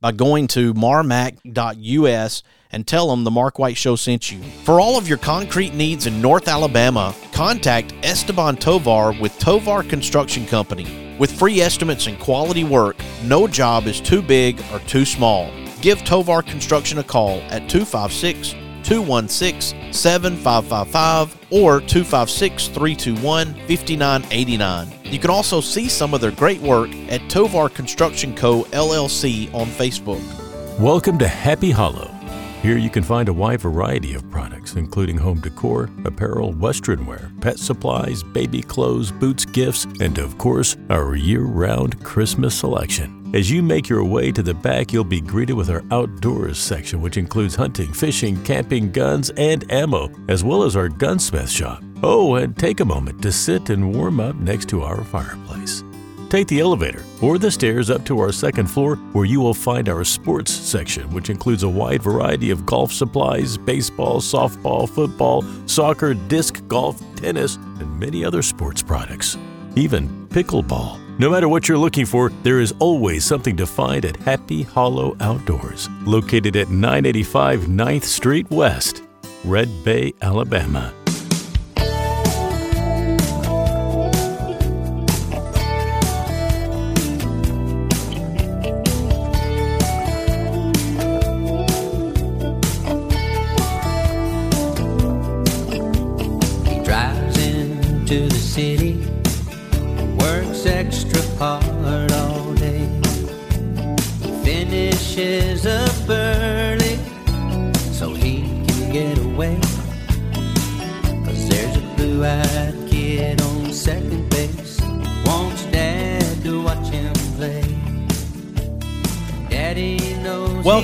by 0.00 0.12
going 0.12 0.46
to 0.48 0.74
marmac.us 0.74 2.42
and 2.70 2.86
tell 2.86 3.08
them 3.08 3.24
the 3.24 3.30
Mark 3.30 3.58
White 3.58 3.76
Show 3.76 3.96
sent 3.96 4.30
you. 4.30 4.42
For 4.64 4.80
all 4.80 4.96
of 4.98 5.08
your 5.08 5.18
concrete 5.18 5.74
needs 5.74 6.06
in 6.06 6.20
North 6.20 6.48
Alabama, 6.48 7.14
contact 7.32 7.94
Esteban 8.02 8.56
Tovar 8.56 9.14
with 9.20 9.38
Tovar 9.38 9.82
Construction 9.82 10.46
Company. 10.46 11.16
With 11.18 11.32
free 11.32 11.60
estimates 11.60 12.06
and 12.06 12.18
quality 12.18 12.64
work, 12.64 12.96
no 13.24 13.48
job 13.48 13.86
is 13.86 14.00
too 14.00 14.22
big 14.22 14.62
or 14.72 14.78
too 14.80 15.04
small. 15.04 15.50
Give 15.80 16.02
Tovar 16.04 16.42
Construction 16.42 16.98
a 16.98 17.04
call 17.04 17.40
at 17.50 17.68
256 17.68 18.54
216 18.88 19.92
7555 19.92 21.36
or 21.50 21.80
256 21.80 22.68
321 22.68 23.52
5989. 23.52 24.88
You 25.04 25.18
can 25.18 25.28
also 25.28 25.60
see 25.60 25.90
some 25.90 26.14
of 26.14 26.22
their 26.22 26.30
great 26.30 26.62
work 26.62 26.88
at 27.10 27.28
Tovar 27.28 27.68
Construction 27.68 28.34
Co. 28.34 28.62
LLC 28.64 29.52
on 29.52 29.66
Facebook. 29.66 30.22
Welcome 30.78 31.18
to 31.18 31.28
Happy 31.28 31.70
Hollow. 31.70 32.10
Here 32.62 32.78
you 32.78 32.88
can 32.88 33.02
find 33.02 33.28
a 33.28 33.32
wide 33.32 33.60
variety 33.60 34.14
of 34.14 34.28
products, 34.30 34.74
including 34.76 35.18
home 35.18 35.40
decor, 35.42 35.90
apparel, 36.06 36.54
western 36.54 37.04
wear, 37.04 37.30
pet 37.42 37.58
supplies, 37.58 38.22
baby 38.22 38.62
clothes, 38.62 39.12
boots, 39.12 39.44
gifts, 39.44 39.84
and 40.00 40.16
of 40.16 40.38
course, 40.38 40.78
our 40.88 41.14
year 41.14 41.42
round 41.42 42.02
Christmas 42.02 42.58
selection. 42.58 43.17
As 43.34 43.50
you 43.50 43.62
make 43.62 43.90
your 43.90 44.04
way 44.04 44.32
to 44.32 44.42
the 44.42 44.54
back, 44.54 44.90
you'll 44.90 45.04
be 45.04 45.20
greeted 45.20 45.52
with 45.52 45.68
our 45.68 45.84
outdoors 45.90 46.58
section, 46.58 47.02
which 47.02 47.18
includes 47.18 47.54
hunting, 47.54 47.92
fishing, 47.92 48.42
camping, 48.42 48.90
guns, 48.90 49.28
and 49.36 49.70
ammo, 49.70 50.10
as 50.28 50.42
well 50.42 50.62
as 50.62 50.76
our 50.76 50.88
gunsmith 50.88 51.50
shop. 51.50 51.82
Oh, 52.02 52.36
and 52.36 52.56
take 52.56 52.80
a 52.80 52.86
moment 52.86 53.20
to 53.20 53.30
sit 53.30 53.68
and 53.68 53.94
warm 53.94 54.18
up 54.18 54.34
next 54.36 54.70
to 54.70 54.82
our 54.82 55.04
fireplace. 55.04 55.84
Take 56.30 56.48
the 56.48 56.60
elevator 56.60 57.04
or 57.20 57.36
the 57.36 57.50
stairs 57.50 57.90
up 57.90 58.06
to 58.06 58.18
our 58.18 58.32
second 58.32 58.66
floor 58.66 58.96
where 59.12 59.26
you 59.26 59.40
will 59.40 59.52
find 59.52 59.90
our 59.90 60.04
sports 60.04 60.50
section, 60.50 61.10
which 61.12 61.28
includes 61.28 61.64
a 61.64 61.68
wide 61.68 62.02
variety 62.02 62.50
of 62.50 62.64
golf 62.64 62.92
supplies, 62.92 63.58
baseball, 63.58 64.22
softball, 64.22 64.88
football, 64.88 65.44
soccer, 65.66 66.14
disc 66.14 66.66
golf, 66.66 67.02
tennis, 67.16 67.56
and 67.56 68.00
many 68.00 68.24
other 68.24 68.40
sports 68.40 68.82
products. 68.82 69.36
Even 69.76 70.26
pickleball. 70.28 71.07
No 71.20 71.30
matter 71.30 71.48
what 71.48 71.68
you're 71.68 71.76
looking 71.76 72.06
for, 72.06 72.30
there 72.44 72.60
is 72.60 72.72
always 72.78 73.24
something 73.24 73.56
to 73.56 73.66
find 73.66 74.04
at 74.04 74.16
Happy 74.18 74.62
Hollow 74.62 75.16
Outdoors, 75.18 75.88
located 76.02 76.54
at 76.54 76.70
985 76.70 77.62
9th 77.62 78.04
Street 78.04 78.48
West, 78.50 79.02
Red 79.44 79.68
Bay, 79.82 80.14
Alabama. 80.22 80.94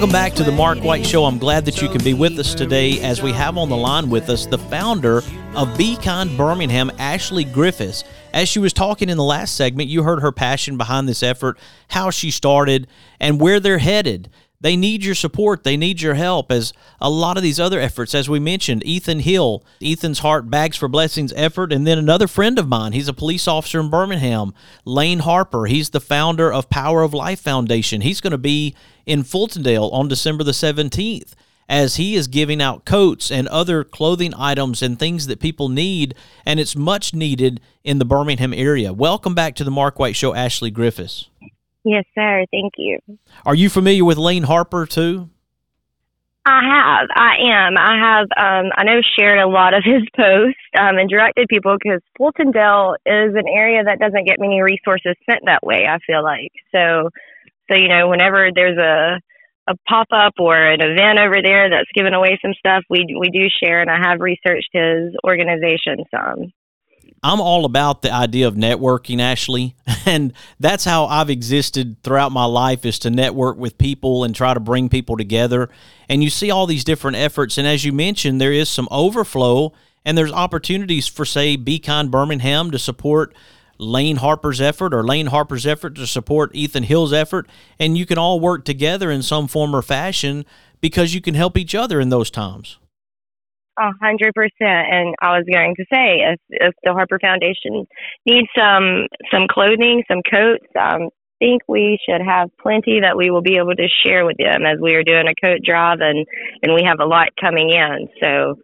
Welcome 0.05 0.21
back 0.21 0.35
to 0.35 0.45
the 0.45 0.53
Mark 0.53 0.81
White 0.81 1.07
Show. 1.07 1.25
I'm 1.25 1.39
glad 1.39 1.65
that 1.65 1.81
you 1.81 1.89
can 1.89 2.05
be 2.05 2.13
with 2.13 2.39
us 2.39 2.55
today 2.55 3.01
as 3.01 3.23
we 3.23 3.33
have 3.33 3.57
on 3.57 3.71
the 3.71 3.77
line 3.77 4.11
with 4.11 4.29
us 4.29 4.45
the 4.45 4.59
founder 4.59 5.23
of 5.57 5.79
Be 5.79 5.97
Kind 5.97 6.37
Birmingham, 6.37 6.93
Ashley 6.99 7.47
Griffice. 7.47 8.05
As 8.35 8.47
she 8.47 8.59
was 8.59 8.75
talking 8.75 9.09
in 9.09 9.17
the 9.17 9.25
last 9.25 9.57
segment, 9.57 9.89
you 9.89 10.03
heard 10.03 10.21
her 10.21 10.31
passion 10.31 10.77
behind 10.77 11.09
this 11.09 11.23
effort, 11.23 11.59
how 11.89 12.11
she 12.11 12.31
started, 12.31 12.87
and 13.19 13.41
where 13.41 13.61
they're 13.61 13.79
headed. 13.79 14.29
They 14.65 14.79
need 14.79 15.05
your 15.05 15.15
support. 15.15 15.63
They 15.63 15.77
need 15.77 16.01
your 16.01 16.15
help. 16.15 16.51
As 16.51 16.73
a 16.99 17.11
lot 17.11 17.37
of 17.37 17.43
these 17.43 17.61
other 17.61 17.79
efforts, 17.79 18.15
as 18.15 18.31
we 18.31 18.41
mentioned, 18.41 18.83
Ethan 18.87 19.21
Hill, 19.21 19.63
Ethan's 19.83 20.21
Heart 20.21 20.49
Bags 20.49 20.79
for 20.79 20.89
Blessings 20.89 21.35
effort, 21.37 21.71
and 21.71 21.87
then 21.87 21.99
another 21.99 22.27
friend 22.27 22.59
of 22.59 22.67
mine. 22.67 22.95
He's 22.95 23.07
a 23.07 23.13
police 23.13 23.47
officer 23.47 23.79
in 23.79 23.91
Birmingham, 23.91 24.55
Lane 24.87 25.19
Harper. 25.19 25.67
He's 25.67 25.91
the 25.91 26.01
founder 26.01 26.51
of 26.51 26.71
Power 26.71 27.03
of 27.03 27.13
Life 27.13 27.41
Foundation. 27.41 28.01
He's 28.01 28.23
going 28.23 28.31
to 28.31 28.39
be 28.39 28.75
in 29.05 29.23
Fultondale 29.23 29.93
on 29.93 30.09
December 30.09 30.45
the 30.45 30.53
17th 30.53 31.35
as 31.69 31.97
he 31.97 32.15
is 32.15 32.27
giving 32.27 32.63
out 32.63 32.87
coats 32.87 33.31
and 33.31 33.47
other 33.49 33.85
clothing 33.85 34.33
items 34.33 34.81
and 34.81 34.99
things 34.99 35.27
that 35.27 35.41
people 35.41 35.69
need, 35.69 36.15
and 36.47 36.59
it's 36.59 36.75
much 36.75 37.13
needed 37.13 37.61
in 37.85 37.99
the 37.99 38.07
Birmingham 38.07 38.55
area. 38.55 38.95
Welcome 38.95 39.35
back 39.35 39.57
to 39.57 39.65
the 39.65 39.71
Mark 39.71 39.99
White 39.99 40.17
Show, 40.17 40.33
Ashley 40.33 40.73
Griffice. 40.73 41.27
Yes, 41.85 42.05
sir. 42.15 42.47
Thank 42.51 42.75
you. 42.79 42.99
Are 43.45 43.55
you 43.55 43.69
familiar 43.69 44.05
with 44.05 44.17
Lane 44.17 44.45
Harper 44.45 44.87
too? 44.87 45.29
I 46.47 46.61
have. 46.63 47.09
I 47.15 47.37
am. 47.43 47.79
I 47.79 47.97
have. 47.97 48.27
Um, 48.37 48.71
I 48.77 48.85
know 48.85 49.01
shared 49.19 49.39
a 49.39 49.49
lot 49.49 49.73
of 49.73 49.83
his 49.85 50.03
posts 50.17 50.61
um, 50.79 50.99
and 50.99 51.09
directed 51.09 51.49
people 51.49 51.77
because 51.83 52.01
Fultondale 52.19 52.97
is 53.07 53.35
an 53.35 53.49
area 53.49 53.85
that 53.85 53.99
doesn't 53.99 54.27
get 54.27 54.41
many 54.41 54.61
resources 54.61 55.15
sent 55.29 55.41
that 55.47 55.63
way. 55.63 55.87
I 55.87 55.99
feel 56.07 56.23
like 56.23 56.53
so. 56.73 57.11
So 57.71 57.77
you 57.77 57.89
know, 57.89 58.09
whenever 58.09 58.51
there's 58.55 58.79
a 58.79 59.21
a 59.67 59.75
pop 59.89 60.09
up 60.13 60.35
or 60.39 60.55
an 60.55 60.83
event 60.83 61.19
over 61.19 61.41
there 61.43 61.71
that's 61.71 61.89
giving 61.95 62.13
away 62.13 62.39
some 62.43 62.53
stuff, 62.59 62.85
we 62.91 63.17
we 63.19 63.31
do 63.31 63.47
share, 63.63 63.81
and 63.81 63.91
I 63.91 63.99
have 64.09 64.21
researched 64.21 64.71
his 64.73 65.15
organization 65.25 66.05
some. 66.11 66.53
I'm 67.25 67.41
all 67.41 67.65
about 67.65 68.03
the 68.03 68.13
idea 68.13 68.47
of 68.47 68.55
networking, 68.55 69.19
Ashley, 69.19 69.75
and 70.07 70.35
that's 70.61 70.85
how 70.85 71.07
I've 71.07 71.31
existed 71.31 71.97
throughout 72.03 72.33
my 72.33 72.45
life 72.45 72.85
is 72.85 72.99
to 73.01 73.11
network 73.11 73.57
with 73.57 73.79
people 73.79 74.25
and 74.25 74.35
try 74.35 74.53
to 74.53 74.61
bring 74.61 74.91
people 74.91 75.17
together. 75.17 75.71
And 76.07 76.23
you 76.23 76.29
see 76.29 76.51
all 76.51 76.67
these 76.67 76.85
different 76.85 77.17
efforts, 77.17 77.57
and 77.57 77.67
as 77.67 77.83
you 77.83 77.95
mentioned, 77.95 78.43
there 78.43 78.53
is 78.53 78.69
some 78.69 78.89
overflow, 78.91 79.73
and 80.05 80.19
there's 80.19 80.33
opportunities 80.33 81.09
for 81.09 81.25
say 81.25 81.57
Be 81.57 81.79
Kind 81.79 82.11
Birmingham 82.11 82.71
to 82.73 82.79
support 82.79 83.35
Lane 83.79 84.17
Harper's 84.17 84.61
effort 84.61 84.93
or 84.93 85.03
Lane 85.03 85.29
Harper's 85.29 85.67
effort 85.67 85.95
to 85.95 86.07
support 86.07 86.55
Ethan 86.55 86.83
Hill's 86.83 87.15
effort, 87.15 87.49
and 87.79 87.97
you 87.97 88.05
can 88.05 88.19
all 88.19 88.39
work 88.39 88.67
together 88.67 89.11
in 89.11 89.23
some 89.23 89.49
form 89.49 89.75
or 89.75 89.81
fashion 89.81 90.45
because 90.83 91.15
you 91.15 91.23
can 91.23 91.33
help 91.33 91.57
each 91.57 91.75
other 91.75 92.01
in 92.01 92.11
those 92.11 92.31
times. 92.31 92.77
A 93.77 93.91
hundred 94.01 94.35
percent. 94.35 94.87
And 94.91 95.15
I 95.21 95.37
was 95.37 95.45
going 95.51 95.75
to 95.77 95.85
say, 95.93 96.23
if, 96.23 96.41
if 96.49 96.75
the 96.85 96.93
Harper 96.93 97.19
Foundation 97.21 97.87
needs 98.25 98.49
some 98.57 99.09
some 99.33 99.47
clothing, 99.49 100.05
some 100.09 100.23
coats, 100.31 100.67
um, 100.79 101.09
think 101.39 101.63
we 101.69 101.99
should 102.09 102.21
have 102.25 102.49
plenty 102.61 103.01
that 103.01 103.17
we 103.17 103.31
will 103.31 103.43
be 103.43 103.57
able 103.57 103.75
to 103.75 103.89
share 104.05 104.25
with 104.25 104.37
them 104.39 104.65
as 104.65 104.79
we 104.81 104.95
are 104.95 105.03
doing 105.03 105.27
a 105.29 105.35
coat 105.45 105.61
drive 105.65 105.99
and 106.01 106.27
and 106.63 106.75
we 106.75 106.83
have 106.85 107.01
a 107.01 107.05
lot 107.05 107.29
coming 107.41 107.71
in. 107.71 108.09
So 108.23 108.57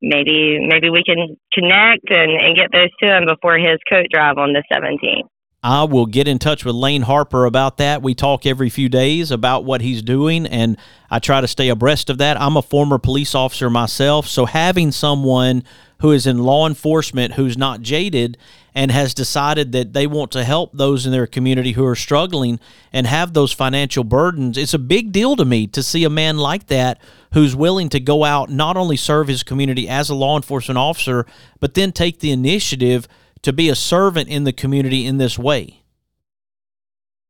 maybe 0.00 0.58
maybe 0.66 0.90
we 0.90 1.02
can 1.04 1.36
connect 1.52 2.10
and, 2.10 2.30
and 2.40 2.56
get 2.56 2.72
those 2.72 2.90
to 3.02 3.16
him 3.16 3.24
before 3.26 3.58
his 3.58 3.78
coat 3.88 4.06
drive 4.10 4.38
on 4.38 4.52
the 4.52 4.62
17th. 4.72 5.28
I 5.62 5.84
will 5.84 6.06
get 6.06 6.26
in 6.26 6.38
touch 6.38 6.64
with 6.64 6.74
Lane 6.74 7.02
Harper 7.02 7.44
about 7.44 7.76
that. 7.76 8.00
We 8.00 8.14
talk 8.14 8.46
every 8.46 8.70
few 8.70 8.88
days 8.88 9.30
about 9.30 9.62
what 9.62 9.82
he's 9.82 10.00
doing, 10.00 10.46
and 10.46 10.78
I 11.10 11.18
try 11.18 11.42
to 11.42 11.48
stay 11.48 11.68
abreast 11.68 12.08
of 12.08 12.16
that. 12.16 12.40
I'm 12.40 12.56
a 12.56 12.62
former 12.62 12.96
police 12.96 13.34
officer 13.34 13.68
myself, 13.68 14.26
so 14.26 14.46
having 14.46 14.90
someone 14.90 15.62
who 15.98 16.12
is 16.12 16.26
in 16.26 16.38
law 16.38 16.66
enforcement 16.66 17.34
who's 17.34 17.58
not 17.58 17.82
jaded 17.82 18.38
and 18.74 18.90
has 18.90 19.12
decided 19.12 19.72
that 19.72 19.92
they 19.92 20.06
want 20.06 20.30
to 20.30 20.44
help 20.44 20.70
those 20.72 21.04
in 21.04 21.12
their 21.12 21.26
community 21.26 21.72
who 21.72 21.84
are 21.84 21.94
struggling 21.94 22.58
and 22.90 23.06
have 23.06 23.34
those 23.34 23.52
financial 23.52 24.02
burdens, 24.02 24.56
it's 24.56 24.72
a 24.72 24.78
big 24.78 25.12
deal 25.12 25.36
to 25.36 25.44
me 25.44 25.66
to 25.66 25.82
see 25.82 26.04
a 26.04 26.10
man 26.10 26.38
like 26.38 26.68
that 26.68 26.98
who's 27.34 27.54
willing 27.54 27.90
to 27.90 28.00
go 28.00 28.24
out 28.24 28.48
not 28.48 28.78
only 28.78 28.96
serve 28.96 29.28
his 29.28 29.42
community 29.42 29.86
as 29.86 30.08
a 30.08 30.14
law 30.14 30.36
enforcement 30.36 30.78
officer, 30.78 31.26
but 31.58 31.74
then 31.74 31.92
take 31.92 32.20
the 32.20 32.32
initiative 32.32 33.06
to 33.42 33.52
be 33.52 33.68
a 33.68 33.74
servant 33.74 34.28
in 34.28 34.44
the 34.44 34.52
community 34.52 35.06
in 35.06 35.18
this 35.18 35.38
way. 35.38 35.82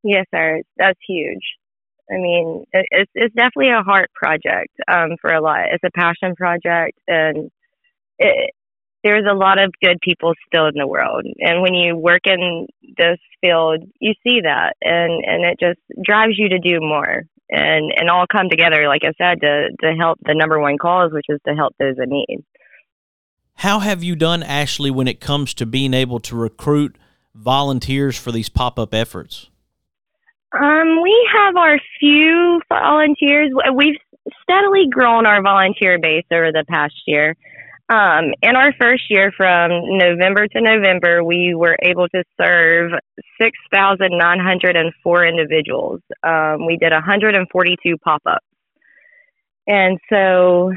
Yes, 0.03 0.27
sir. 0.35 0.63
That's 0.77 0.99
huge. 1.07 1.43
I 2.11 2.17
mean, 2.17 2.65
it's 2.73 3.11
it's 3.15 3.35
definitely 3.35 3.71
a 3.71 3.83
heart 3.83 4.11
project 4.15 4.75
um, 4.91 5.11
for 5.21 5.33
a 5.33 5.41
lot. 5.41 5.67
It's 5.73 5.85
a 5.85 5.91
passion 5.97 6.35
project, 6.35 6.99
and 7.07 7.51
it, 8.19 8.51
there's 9.05 9.27
a 9.31 9.35
lot 9.35 9.59
of 9.59 9.73
good 9.83 9.99
people 10.03 10.35
still 10.47 10.67
in 10.67 10.75
the 10.77 10.87
world. 10.87 11.25
And 11.39 11.63
when 11.63 11.75
you 11.75 11.97
work 11.97 12.23
in 12.25 12.67
this 12.99 13.19
field, 13.41 13.85
you 14.01 14.15
see 14.27 14.41
that, 14.43 14.75
and 14.83 15.25
and 15.25 15.45
it 15.45 15.61
just 15.61 15.79
drives 16.05 16.35
you 16.37 16.49
to 16.49 16.59
do 16.59 16.81
more, 16.81 17.23
and 17.49 17.93
and 17.97 18.11
all 18.11 18.27
come 18.31 18.49
together, 18.49 18.89
like 18.89 19.03
I 19.05 19.13
said, 19.17 19.41
to 19.43 19.69
to 19.83 19.95
help 19.97 20.19
the 20.23 20.35
number 20.35 20.59
one 20.59 20.79
cause, 20.79 21.13
which 21.13 21.27
is 21.29 21.41
to 21.47 21.55
help 21.55 21.75
those 21.79 21.97
in 21.99 22.11
need. 22.11 22.45
How 23.61 23.81
have 23.81 24.03
you 24.03 24.17
done, 24.17 24.43
Ashley, 24.43 24.91
when 24.91 25.07
it 25.07 25.21
comes 25.21 25.53
to 25.53 25.67
being 25.67 25.93
able 25.93 26.19
to 26.21 26.35
recruit 26.35 26.97
volunteers 27.35 28.17
for 28.17 28.33
these 28.33 28.49
pop 28.49 28.79
up 28.79 28.95
efforts? 28.95 29.51
Um, 30.59 31.03
we 31.03 31.29
have 31.31 31.57
our 31.57 31.79
few 31.99 32.63
volunteers. 32.71 33.51
We've 33.75 33.99
steadily 34.43 34.87
grown 34.91 35.27
our 35.27 35.43
volunteer 35.43 35.99
base 35.99 36.25
over 36.33 36.53
the 36.53 36.65
past 36.71 36.95
year. 37.07 37.37
Um, 37.91 38.33
in 38.41 38.57
our 38.57 38.73
first 38.81 39.03
year, 39.11 39.31
from 39.37 39.71
November 39.99 40.49
to 40.49 40.61
November, 40.63 41.23
we 41.23 41.55
were 41.55 41.77
able 41.83 42.09
to 42.09 42.25
serve 42.41 42.93
6,904 43.39 45.27
individuals. 45.27 46.01
Um, 46.23 46.65
we 46.65 46.79
did 46.79 46.93
142 46.93 47.99
pop 47.99 48.23
ups. 48.25 48.47
And 49.67 49.99
so 50.11 50.73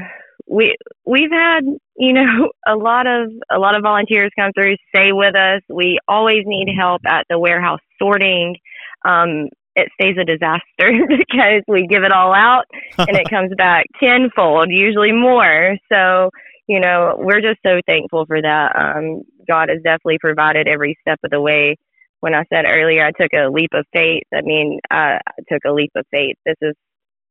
we 0.46 0.76
we've 1.06 1.30
had 1.32 1.64
you 1.96 2.12
know 2.12 2.50
a 2.66 2.76
lot 2.76 3.06
of 3.06 3.30
a 3.50 3.58
lot 3.58 3.76
of 3.76 3.82
volunteers 3.82 4.30
come 4.38 4.52
through 4.52 4.76
stay 4.94 5.12
with 5.12 5.34
us. 5.34 5.62
We 5.68 5.98
always 6.08 6.42
need 6.46 6.68
help 6.76 7.02
at 7.06 7.26
the 7.28 7.38
warehouse 7.38 7.80
sorting. 7.98 8.56
Um 9.04 9.48
it 9.76 9.88
stays 10.00 10.16
a 10.20 10.24
disaster 10.24 11.06
because 11.08 11.62
we 11.66 11.88
give 11.88 12.04
it 12.04 12.12
all 12.12 12.32
out 12.32 12.64
and 12.96 13.16
it 13.16 13.28
comes 13.30 13.52
back 13.56 13.86
tenfold 14.00 14.68
usually 14.70 15.12
more. 15.12 15.76
So 15.92 16.30
you 16.66 16.80
know 16.80 17.16
we're 17.18 17.40
just 17.40 17.60
so 17.64 17.80
thankful 17.86 18.26
for 18.26 18.40
that. 18.40 18.72
Um 18.76 19.22
god 19.48 19.68
has 19.68 19.82
definitely 19.82 20.18
provided 20.20 20.68
every 20.68 20.96
step 21.00 21.20
of 21.24 21.30
the 21.30 21.40
way. 21.40 21.76
When 22.20 22.34
i 22.34 22.44
said 22.52 22.64
earlier 22.66 23.04
i 23.04 23.10
took 23.10 23.32
a 23.32 23.50
leap 23.50 23.70
of 23.74 23.86
faith. 23.92 24.24
I 24.34 24.40
mean 24.42 24.80
uh, 24.90 25.18
i 25.18 25.42
took 25.52 25.62
a 25.66 25.72
leap 25.72 25.92
of 25.94 26.06
faith. 26.10 26.36
This 26.46 26.56
is 26.62 26.74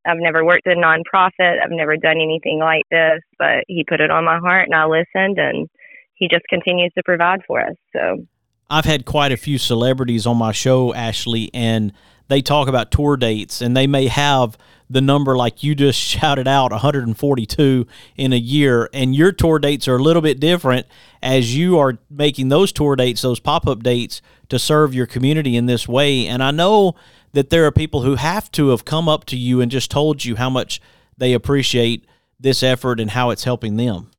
I've 0.06 0.18
never 0.18 0.44
worked 0.44 0.68
in 0.68 0.80
nonprofit. 0.80 1.62
I've 1.64 1.72
never 1.72 1.98
done 1.98 2.18
anything 2.22 2.60
like 2.60 2.84
this, 2.92 3.22
but 3.38 3.64
he 3.68 3.84
put 3.88 4.02
it 4.02 4.12
on 4.12 4.26
my 4.26 4.38
heart 4.40 4.68
and 4.68 4.76
I 4.76 4.86
listened 4.86 5.38
and 5.38 5.70
he 6.16 6.28
just 6.28 6.44
continues 6.50 6.92
to 6.98 7.04
provide 7.04 7.42
for 7.48 7.62
us. 7.62 7.76
So 7.94 8.26
I've 8.70 8.86
had 8.86 9.06
quite 9.06 9.32
a 9.32 9.38
few 9.38 9.58
celebrities 9.58 10.26
on 10.26 10.38
my 10.38 10.52
show, 10.52 10.94
Ashley, 10.94 11.50
and 11.54 11.94
they 12.28 12.42
talk 12.42 12.68
about 12.68 12.92
tour 12.92 13.18
dates 13.18 13.62
and 13.62 13.76
they 13.76 13.88
may 13.88 14.08
have 14.08 14.58
the 14.90 15.02
number 15.02 15.36
like 15.36 15.64
you 15.64 15.76
just 15.76 16.00
shouted 16.20 16.48
out 16.48 16.72
142 16.72 17.88
in 18.16 18.34
a 18.34 18.38
year 18.38 18.90
and 18.94 19.16
your 19.16 19.32
tour 19.32 19.60
dates 19.60 19.88
are 19.88 19.96
a 19.96 20.02
little 20.02 20.22
bit 20.22 20.40
different 20.40 20.88
as 21.22 21.56
you 21.56 21.78
are 21.78 22.00
making 22.10 22.50
those 22.50 22.72
tour 22.72 22.96
dates 22.96 23.22
those 23.22 23.40
pop-up 23.40 23.84
dates 23.84 24.22
to 24.50 24.58
serve 24.58 24.94
your 24.94 25.06
community 25.06 25.56
in 25.56 25.66
this 25.66 25.88
way 25.88 26.28
and 26.28 26.44
I 26.44 26.52
know 26.52 26.96
that 27.34 27.50
there 27.50 27.66
are 27.66 27.72
people 27.72 28.02
who 28.02 28.16
have 28.16 28.52
to 28.52 28.70
have 28.70 28.86
come 28.86 29.10
up 29.10 29.26
to 29.26 29.36
you 29.36 29.60
and 29.60 29.72
just 29.72 29.92
told 29.92 30.24
you 30.24 30.36
how 30.36 30.50
much 30.50 30.80
they 31.18 31.34
appreciate 31.34 32.06
this 32.40 32.64
effort 32.64 33.00
and 33.00 33.12
how 33.12 33.30
it's 33.32 33.44
helping 33.44 33.78
them? 33.78 34.12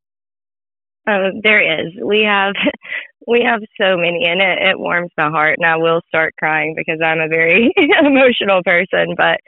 Uh, 1.07 1.31
there 1.43 1.81
is. 1.81 1.93
We 2.03 2.23
have 2.23 2.55
we 3.27 3.43
have 3.47 3.61
so 3.81 3.97
many, 3.97 4.25
and 4.27 4.41
it, 4.41 4.71
it 4.71 4.79
warms 4.79 5.11
my 5.17 5.31
heart. 5.31 5.59
And 5.59 5.67
I 5.67 5.77
will 5.77 6.01
start 6.09 6.35
crying 6.39 6.75
because 6.77 7.01
I'm 7.03 7.21
a 7.21 7.29
very 7.29 7.73
emotional 8.05 8.63
person. 8.65 9.15
But 9.17 9.39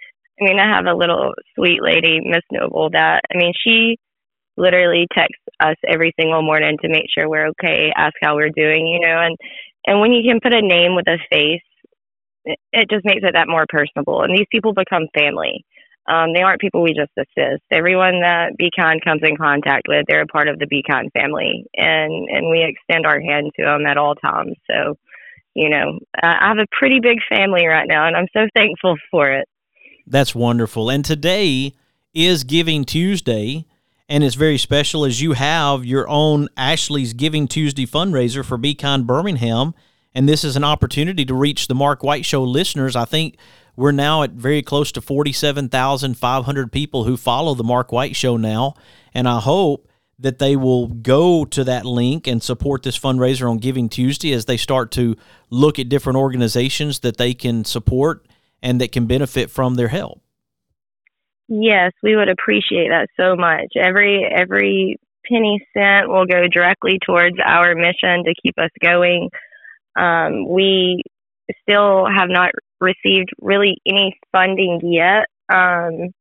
I 0.41 0.45
mean, 0.45 0.59
I 0.59 0.75
have 0.75 0.87
a 0.87 0.97
little 0.97 1.33
sweet 1.55 1.83
lady, 1.83 2.21
Miss 2.23 2.45
Noble, 2.53 2.91
that 2.91 3.23
I 3.33 3.39
mean, 3.39 3.53
she 3.67 3.97
literally 4.57 5.07
texts 5.15 5.45
us 5.61 5.77
every 5.87 6.13
single 6.19 6.43
morning 6.43 6.77
to 6.81 6.89
make 6.89 7.07
sure 7.13 7.29
we're 7.29 7.49
okay, 7.49 7.93
ask 7.97 8.15
how 8.23 8.37
we're 8.37 8.51
doing, 8.51 8.87
you 8.87 9.01
know, 9.01 9.19
and 9.21 9.37
and 9.87 10.01
when 10.01 10.13
you 10.13 10.29
can 10.29 10.41
put 10.43 10.53
a 10.53 10.61
name 10.61 10.95
with 10.95 11.07
a 11.09 11.19
face 11.31 11.63
it, 12.47 12.91
just 12.91 13.05
makes 13.05 13.23
it 13.23 13.35
that 13.35 13.49
more 13.49 13.67
personable. 13.69 14.23
And 14.23 14.37
these 14.37 14.47
people 14.51 14.73
become 14.73 15.09
family. 15.15 15.65
Um, 16.09 16.33
they 16.33 16.43
aren't 16.43 16.61
people 16.61 16.83
we 16.83 16.95
just 16.95 17.11
assist. 17.19 17.63
Everyone 17.71 18.21
that 18.21 18.57
Be 18.57 18.71
Kind 18.77 19.03
comes 19.05 19.23
in 19.25 19.37
contact 19.37 19.87
with, 19.89 20.07
they're 20.09 20.23
a 20.23 20.27
part 20.27 20.49
of 20.49 20.59
the 20.59 20.67
Be 20.67 20.83
Kind 20.89 21.11
family, 21.13 21.67
and 21.75 22.29
and 22.29 22.49
we 22.49 22.65
extend 22.65 23.07
our 23.07 23.21
hand 23.21 23.51
to 23.57 23.65
them 23.65 23.87
at 23.87 23.99
all 23.99 24.15
times. 24.15 24.55
So, 24.71 24.97
you 25.55 25.69
know, 25.69 25.99
I 26.23 26.49
have 26.49 26.59
a 26.59 26.67
pretty 26.79 27.01
big 27.01 27.19
family 27.29 27.67
right 27.67 27.89
now, 27.89 28.07
and 28.07 28.17
I'm 28.17 28.29
so 28.33 28.47
thankful 28.55 28.97
for 29.11 29.31
it. 29.31 29.49
That's 30.07 30.35
wonderful. 30.35 30.91
And 30.91 31.05
today 31.05 31.75
is 32.15 32.45
Giving 32.45 32.85
Tuesday, 32.85 33.67
and 34.09 34.23
it's 34.23 34.37
very 34.37 34.59
special 34.59 35.05
as 35.05 35.21
you 35.21 35.33
have 35.33 35.85
your 35.85 36.09
own 36.09 36.49
Ashley's 36.57 37.15
Giving 37.15 37.49
Tuesday 37.49 37.85
fundraiser 37.85 38.45
for 38.45 38.57
Be 38.57 38.77
Kind 38.77 39.09
Birmingham 39.09 39.75
and 40.17 40.27
this 40.27 40.45
is 40.45 40.57
an 40.57 40.65
opportunity 40.65 41.27
to 41.27 41.35
reach 41.35 41.69
the 41.69 41.75
Mark 41.75 42.03
White 42.03 42.25
Show 42.25 42.43
listeners. 42.43 42.97
I 42.97 43.05
think 43.05 43.37
we're 43.77 43.93
now 43.93 44.23
at 44.23 44.31
very 44.31 44.63
close 44.63 44.91
to 44.93 45.03
47,500 45.03 46.73
people 46.73 47.05
who 47.05 47.19
follow 47.19 47.55
the 47.55 47.63
Mark 47.63 47.93
White 47.93 48.17
Show 48.17 48.39
now, 48.39 48.77
and 49.13 49.29
I 49.29 49.41
hope 49.41 49.91
that 50.19 50.39
they 50.39 50.57
will 50.57 50.87
go 50.87 51.45
to 51.45 51.63
that 51.65 51.85
link 51.85 52.27
and 52.27 52.43
support 52.43 52.83
this 52.83 52.99
fundraiser 52.99 53.49
on 53.51 53.59
Giving 53.59 53.91
Tuesday 53.91 54.33
as 54.33 54.47
they 54.47 54.57
start 54.57 54.91
to 54.93 55.17
look 55.51 55.79
at 55.79 55.91
different 55.91 56.17
organizations 56.17 57.01
that 57.01 57.19
they 57.19 57.35
can 57.35 57.67
support 57.67 58.27
and 58.63 58.81
that 58.81 58.93
can 58.93 59.05
benefit 59.05 59.51
from 59.51 59.75
their 59.75 59.89
help. 59.89 60.23
Yes, 61.47 61.93
we 62.03 62.17
would 62.17 62.31
appreciate 62.31 62.89
that 62.89 63.09
so 63.19 63.37
much. 63.37 63.75
Every 63.77 64.25
every 64.25 64.97
penny 65.31 65.61
cent 65.75 66.09
will 66.09 66.25
go 66.25 66.49
directly 66.49 66.99
towards 67.05 67.37
our 67.45 67.75
mission 67.75 68.25
to 68.25 68.35
keep 68.43 68.59
us 68.59 68.71
going. 68.83 69.29
Um, 69.97 70.49
we 70.49 71.03
still 71.63 72.07
have 72.07 72.29
not 72.29 72.51
received 72.81 73.31
really 73.41 73.77
any 73.87 74.19
funding 74.33 74.81
yet. 74.83 75.27
Um, 75.49 76.13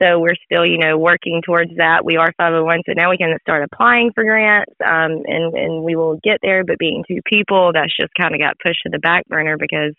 so 0.00 0.20
we're 0.20 0.36
still, 0.44 0.64
you 0.64 0.78
know, 0.78 0.96
working 0.96 1.42
towards 1.44 1.72
that. 1.76 2.04
We 2.04 2.16
are 2.16 2.32
501, 2.38 2.82
so 2.86 2.92
now 2.92 3.10
we 3.10 3.18
can 3.18 3.36
start 3.40 3.68
applying 3.70 4.12
for 4.14 4.22
grants, 4.22 4.72
um, 4.84 5.22
and 5.26 5.54
and 5.54 5.82
we 5.82 5.96
will 5.96 6.20
get 6.22 6.38
there. 6.40 6.64
But 6.64 6.78
being 6.78 7.04
two 7.08 7.20
people, 7.26 7.72
that's 7.74 7.94
just 7.98 8.12
kind 8.18 8.32
of 8.32 8.40
got 8.40 8.58
pushed 8.64 8.80
to 8.84 8.90
the 8.90 9.00
back 9.00 9.26
burner 9.26 9.56
because 9.58 9.94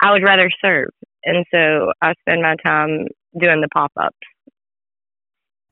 I 0.00 0.12
would 0.12 0.22
rather 0.22 0.50
serve, 0.62 0.88
and 1.24 1.44
so 1.52 1.92
I 2.00 2.14
spend 2.20 2.40
my 2.40 2.56
time 2.64 3.08
doing 3.38 3.60
the 3.60 3.68
pop 3.74 3.92
ups. 4.00 4.16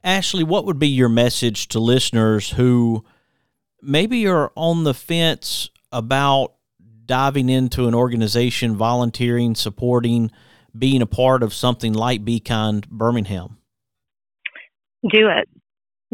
Ashley, 0.02 0.44
what 0.44 0.66
would 0.66 0.78
be 0.78 0.88
your 0.88 1.08
message 1.08 1.68
to 1.68 1.80
listeners 1.80 2.50
who 2.50 3.02
maybe 3.80 4.26
are 4.26 4.52
on 4.54 4.84
the 4.84 4.92
fence 4.92 5.70
about 5.90 6.53
diving 7.06 7.48
into 7.48 7.86
an 7.88 7.94
organization, 7.94 8.76
volunteering, 8.76 9.54
supporting? 9.54 10.30
being 10.76 11.02
a 11.02 11.06
part 11.06 11.42
of 11.42 11.54
something 11.54 11.92
like 11.92 12.24
Be 12.24 12.40
Kind 12.40 12.88
Birmingham? 12.88 13.58
Do 15.02 15.28
it. 15.28 15.48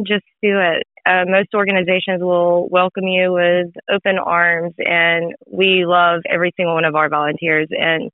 Just 0.06 0.24
do 0.42 0.58
it. 0.58 0.82
Uh, 1.06 1.24
most 1.26 1.48
organizations 1.54 2.20
will 2.20 2.68
welcome 2.68 3.04
you 3.04 3.32
with 3.32 3.68
open 3.90 4.18
arms, 4.18 4.74
and 4.78 5.32
we 5.46 5.84
love 5.86 6.20
every 6.28 6.52
single 6.56 6.74
one 6.74 6.84
of 6.84 6.94
our 6.94 7.08
volunteers. 7.08 7.68
And 7.70 8.10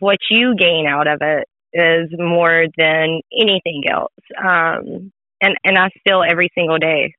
what 0.00 0.18
you 0.30 0.54
gain 0.58 0.86
out 0.86 1.06
of 1.06 1.20
it 1.20 1.46
is 1.72 2.10
more 2.18 2.64
than 2.76 3.20
anything 3.32 3.84
else. 3.90 4.12
Um, 4.38 5.12
and 5.40 5.54
and 5.64 5.78
I 5.78 5.90
feel 6.06 6.24
every 6.28 6.50
single 6.54 6.78
day, 6.78 7.14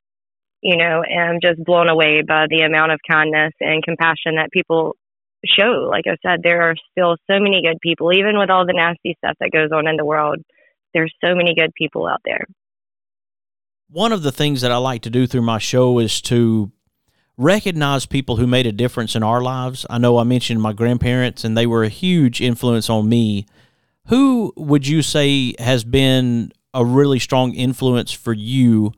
you 0.62 0.76
know, 0.76 1.02
am 1.02 1.38
just 1.42 1.62
blown 1.64 1.88
away 1.88 2.22
by 2.22 2.46
the 2.48 2.60
amount 2.60 2.92
of 2.92 3.00
kindness 3.08 3.52
and 3.60 3.82
compassion 3.82 4.36
that 4.36 4.50
people 4.52 4.96
show. 5.44 5.88
Like 5.90 6.04
I 6.06 6.16
said, 6.22 6.40
there 6.42 6.62
are 6.62 6.74
still 6.90 7.16
so 7.30 7.40
many 7.40 7.62
good 7.62 7.78
people, 7.80 8.12
even 8.12 8.38
with 8.38 8.50
all 8.50 8.66
the 8.66 8.74
nasty 8.74 9.16
stuff 9.18 9.36
that 9.40 9.50
goes 9.52 9.70
on 9.72 9.86
in 9.88 9.96
the 9.96 10.04
world. 10.04 10.38
There's 10.92 11.14
so 11.24 11.34
many 11.34 11.54
good 11.54 11.72
people 11.74 12.06
out 12.06 12.20
there. 12.24 12.44
One 13.88 14.12
of 14.12 14.22
the 14.22 14.32
things 14.32 14.60
that 14.60 14.70
I 14.70 14.76
like 14.76 15.02
to 15.02 15.10
do 15.10 15.26
through 15.26 15.42
my 15.42 15.58
show 15.58 15.98
is 15.98 16.20
to 16.22 16.70
recognize 17.36 18.06
people 18.06 18.36
who 18.36 18.46
made 18.46 18.66
a 18.66 18.72
difference 18.72 19.16
in 19.16 19.22
our 19.22 19.40
lives. 19.40 19.86
I 19.88 19.98
know 19.98 20.18
I 20.18 20.24
mentioned 20.24 20.60
my 20.60 20.72
grandparents, 20.72 21.42
and 21.42 21.56
they 21.56 21.66
were 21.66 21.84
a 21.84 21.88
huge 21.88 22.40
influence 22.40 22.90
on 22.90 23.08
me. 23.08 23.46
Who 24.06 24.52
would 24.56 24.86
you 24.86 25.02
say 25.02 25.54
has 25.58 25.84
been 25.84 26.52
a 26.74 26.84
really 26.84 27.18
strong 27.18 27.54
influence 27.54 28.12
for 28.12 28.32
you, 28.32 28.92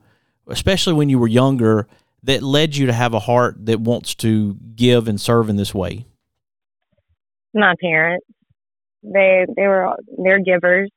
especially 0.47 0.93
when 0.93 1.09
you 1.09 1.19
were 1.19 1.27
younger, 1.27 1.87
that 2.23 2.41
led 2.41 2.75
you 2.75 2.85
to 2.85 2.93
have 2.93 3.13
a 3.13 3.19
heart 3.19 3.65
that 3.65 3.81
wants 3.81 4.15
to 4.15 4.55
give 4.75 5.07
and 5.07 5.19
serve 5.19 5.49
in 5.49 5.55
this 5.57 5.73
way? 5.73 6.05
my 7.53 7.75
parents. 7.79 8.25
They 9.03 9.45
they 9.55 9.67
were 9.67 9.95
they're 10.17 10.39
givers, 10.39 10.89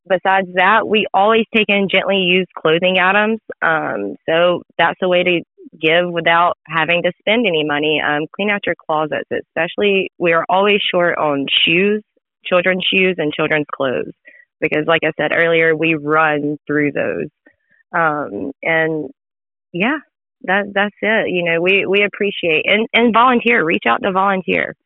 Besides 0.08 0.48
that, 0.54 0.88
we 0.88 1.06
always 1.14 1.44
take 1.54 1.68
in 1.68 1.88
gently 1.90 2.16
used 2.16 2.48
clothing 2.56 2.98
items. 2.98 3.38
Um, 3.62 4.16
so 4.28 4.62
that's 4.78 4.98
a 5.02 5.08
way 5.08 5.22
to 5.22 5.40
give 5.80 6.10
without 6.10 6.56
having 6.66 7.02
to 7.04 7.12
spend 7.20 7.46
any 7.46 7.64
money. 7.64 8.00
Um, 8.04 8.26
clean 8.34 8.50
out 8.50 8.66
your 8.66 8.74
closets, 8.74 9.28
especially 9.30 10.10
we 10.18 10.32
are 10.32 10.44
always 10.48 10.80
short 10.92 11.16
on 11.18 11.46
shoes, 11.64 12.02
children's 12.44 12.84
shoes, 12.84 13.16
and 13.18 13.32
children's 13.32 13.66
clothes 13.72 14.12
because, 14.60 14.84
like 14.86 15.02
I 15.04 15.12
said 15.16 15.30
earlier, 15.34 15.76
we 15.76 15.94
run 15.94 16.58
through 16.66 16.92
those. 16.92 17.28
Um, 17.92 18.52
and 18.62 19.10
yeah, 19.72 19.98
that 20.42 20.66
that's 20.74 20.94
it. 21.02 21.30
You 21.30 21.44
know, 21.44 21.60
we 21.60 21.86
we 21.86 22.04
appreciate 22.04 22.64
and 22.66 22.86
and 22.92 23.12
volunteer. 23.12 23.64
Reach 23.64 23.84
out 23.86 24.02
to 24.02 24.12
volunteer, 24.12 24.76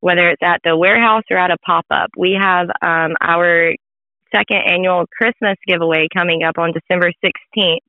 whether 0.00 0.28
it's 0.28 0.42
at 0.42 0.60
the 0.64 0.76
warehouse 0.76 1.24
or 1.30 1.38
at 1.38 1.50
a 1.50 1.58
pop 1.58 1.86
up. 1.90 2.10
We 2.16 2.36
have 2.40 2.68
um, 2.82 3.16
our 3.20 3.74
second 4.34 4.62
annual 4.66 5.04
Christmas 5.16 5.56
giveaway 5.66 6.08
coming 6.14 6.42
up 6.42 6.58
on 6.58 6.72
December 6.72 7.12
sixteenth, 7.22 7.82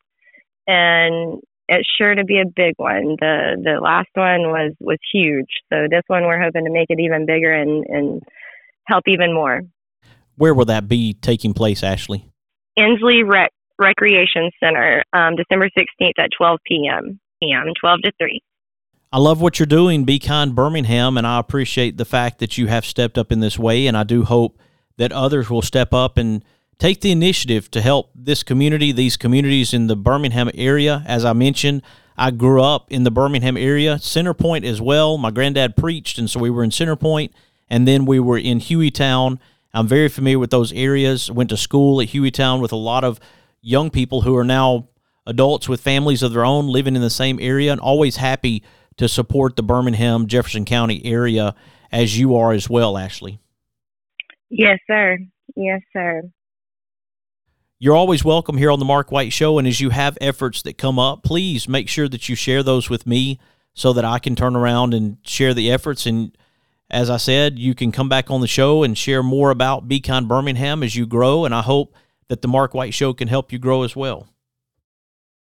and 0.68 1.42
it's 1.68 1.90
sure 1.98 2.14
to 2.14 2.24
be 2.24 2.40
a 2.40 2.46
big 2.46 2.74
one. 2.78 3.18
The 3.20 3.62
the 3.62 3.80
last 3.82 4.10
one 4.14 4.52
was 4.52 4.74
was 4.80 5.00
huge, 5.12 5.50
so 5.72 5.88
this 5.90 6.04
one 6.08 6.24
we're 6.24 6.42
hoping 6.42 6.66
to 6.66 6.72
make 6.72 6.88
it 6.90 7.00
even 7.00 7.26
bigger 7.26 7.52
and 7.52 7.86
and 7.88 8.22
help 8.86 9.04
even 9.08 9.34
more. 9.34 9.62
Where 10.36 10.54
will 10.54 10.66
that 10.66 10.88
be 10.88 11.14
taking 11.14 11.54
place, 11.54 11.84
Ashley? 11.84 12.26
Ensley 12.76 13.24
Rec 13.24 13.52
Recreation 13.80 14.52
Center, 14.60 15.04
um, 15.14 15.36
December 15.36 15.70
16th 15.70 16.18
at 16.18 16.30
12 16.38 16.60
p.m. 16.66 17.20
p.m. 17.42 17.74
12 17.80 18.02
to 18.04 18.12
3. 18.20 18.42
I 19.12 19.20
love 19.20 19.42
what 19.42 19.60
you're 19.60 19.68
doing, 19.68 20.06
Be 20.06 20.18
Kind 20.18 20.56
Birmingham, 20.56 21.18
and 21.18 21.28
I 21.28 21.40
appreciate 21.40 21.98
the 21.98 22.06
fact 22.06 22.40
that 22.40 22.58
you 22.58 22.68
have 22.68 22.86
stepped 22.86 23.18
up 23.18 23.32
in 23.32 23.42
this 23.42 23.60
way. 23.60 23.86
And 23.86 23.96
I 23.96 24.04
do 24.04 24.24
hope 24.24 24.60
that 24.98 25.12
others 25.12 25.50
will 25.50 25.62
step 25.62 25.94
up 25.94 26.18
and 26.18 26.44
take 26.80 27.02
the 27.02 27.12
initiative 27.12 27.70
to 27.72 27.82
help 27.82 28.10
this 28.16 28.44
community, 28.44 28.92
these 28.92 29.18
communities 29.18 29.74
in 29.74 29.88
the 29.88 29.96
Birmingham 29.96 30.50
area. 30.56 31.04
As 31.06 31.26
I 31.26 31.34
mentioned, 31.34 31.84
I 32.18 32.32
grew 32.32 32.62
up 32.62 32.92
in 32.92 33.04
the 33.04 33.12
Birmingham 33.12 33.58
area, 33.58 34.00
Center 34.00 34.34
Point 34.34 34.66
as 34.66 34.82
well. 34.82 35.18
My 35.18 35.32
granddad 35.32 35.76
preached, 35.76 36.18
and 36.18 36.30
so 36.30 36.40
we 36.40 36.50
were 36.50 36.64
in 36.64 36.72
Center 36.72 36.96
Point, 36.96 37.34
and 37.70 37.88
then 37.88 38.06
we 38.06 38.20
were 38.20 38.38
in 38.38 38.60
Hueytown. 38.60 39.40
I'm 39.74 39.88
very 39.88 40.10
familiar 40.10 40.40
with 40.40 40.52
those 40.52 40.72
areas. 40.74 41.32
Went 41.32 41.50
to 41.50 41.58
school 41.58 42.02
at 42.02 42.10
Hueytown 42.10 42.62
with 42.62 42.72
a 42.72 42.78
lot 42.78 43.04
of 43.04 43.20
young 43.64 43.90
people 43.90 44.22
who 44.22 44.36
are 44.36 44.44
now 44.44 44.90
adults 45.26 45.70
with 45.70 45.82
families 45.82 46.22
of 46.22 46.34
their 46.34 46.46
own 46.46 46.68
living 46.68 46.96
in 46.96 47.02
the 47.02 47.10
same 47.10 47.40
area 47.40 47.72
and 47.72 47.80
always 47.80 48.18
happy 48.18 48.62
to 48.98 49.08
support 49.08 49.56
the 49.56 49.64
Birmingham, 49.64 50.28
Jefferson 50.28 50.66
County 50.66 51.04
area 51.06 51.56
as 51.92 52.20
you 52.20 52.36
are 52.36 52.52
as 52.52 52.70
well, 52.70 52.98
Ashley. 52.98 53.40
Yes, 54.50 54.80
sir. 54.86 55.18
Yes, 55.56 55.82
sir. 55.94 56.24
You're 57.80 57.96
always 57.96 58.24
welcome 58.24 58.58
here 58.58 58.70
on 58.70 58.80
the 58.80 58.86
Mark 58.86 59.12
White 59.12 59.34
Show. 59.34 59.58
And 59.58 59.68
as 59.68 59.80
you 59.80 59.90
have 59.90 60.18
efforts 60.22 60.62
that 60.64 60.78
come 60.78 61.00
up, 61.00 61.24
please 61.24 61.68
make 61.68 61.90
sure 61.90 62.08
that 62.10 62.28
you 62.30 62.36
share 62.36 62.64
those 62.64 62.90
with 62.90 63.08
me 63.08 63.40
so 63.74 63.94
that 63.94 64.06
I 64.06 64.20
can 64.20 64.36
turn 64.36 64.56
around 64.56 64.94
and 64.94 65.18
share 65.24 65.54
the 65.54 65.72
efforts. 65.72 66.06
And 66.06 66.38
as 66.90 67.10
I 67.10 67.18
said, 67.18 67.58
you 67.58 67.74
can 67.74 67.92
come 67.92 68.10
back 68.10 68.30
on 68.30 68.42
the 68.42 68.48
show 68.48 68.84
and 68.84 68.98
share 68.98 69.24
more 69.24 69.52
about 69.52 69.88
Be 69.88 70.00
Kind 70.00 70.28
Birmingham 70.28 70.84
as 70.84 70.96
you 70.96 71.06
grow. 71.06 71.46
And 71.46 71.56
I 71.56 71.62
hope 71.62 71.96
that 72.28 72.42
the 72.42 72.48
Mark 72.48 72.74
White 72.74 72.94
Show 72.94 73.14
can 73.14 73.28
help 73.28 73.52
you 73.52 73.60
grow 73.60 73.84
as 73.84 73.96
well. 73.96 74.28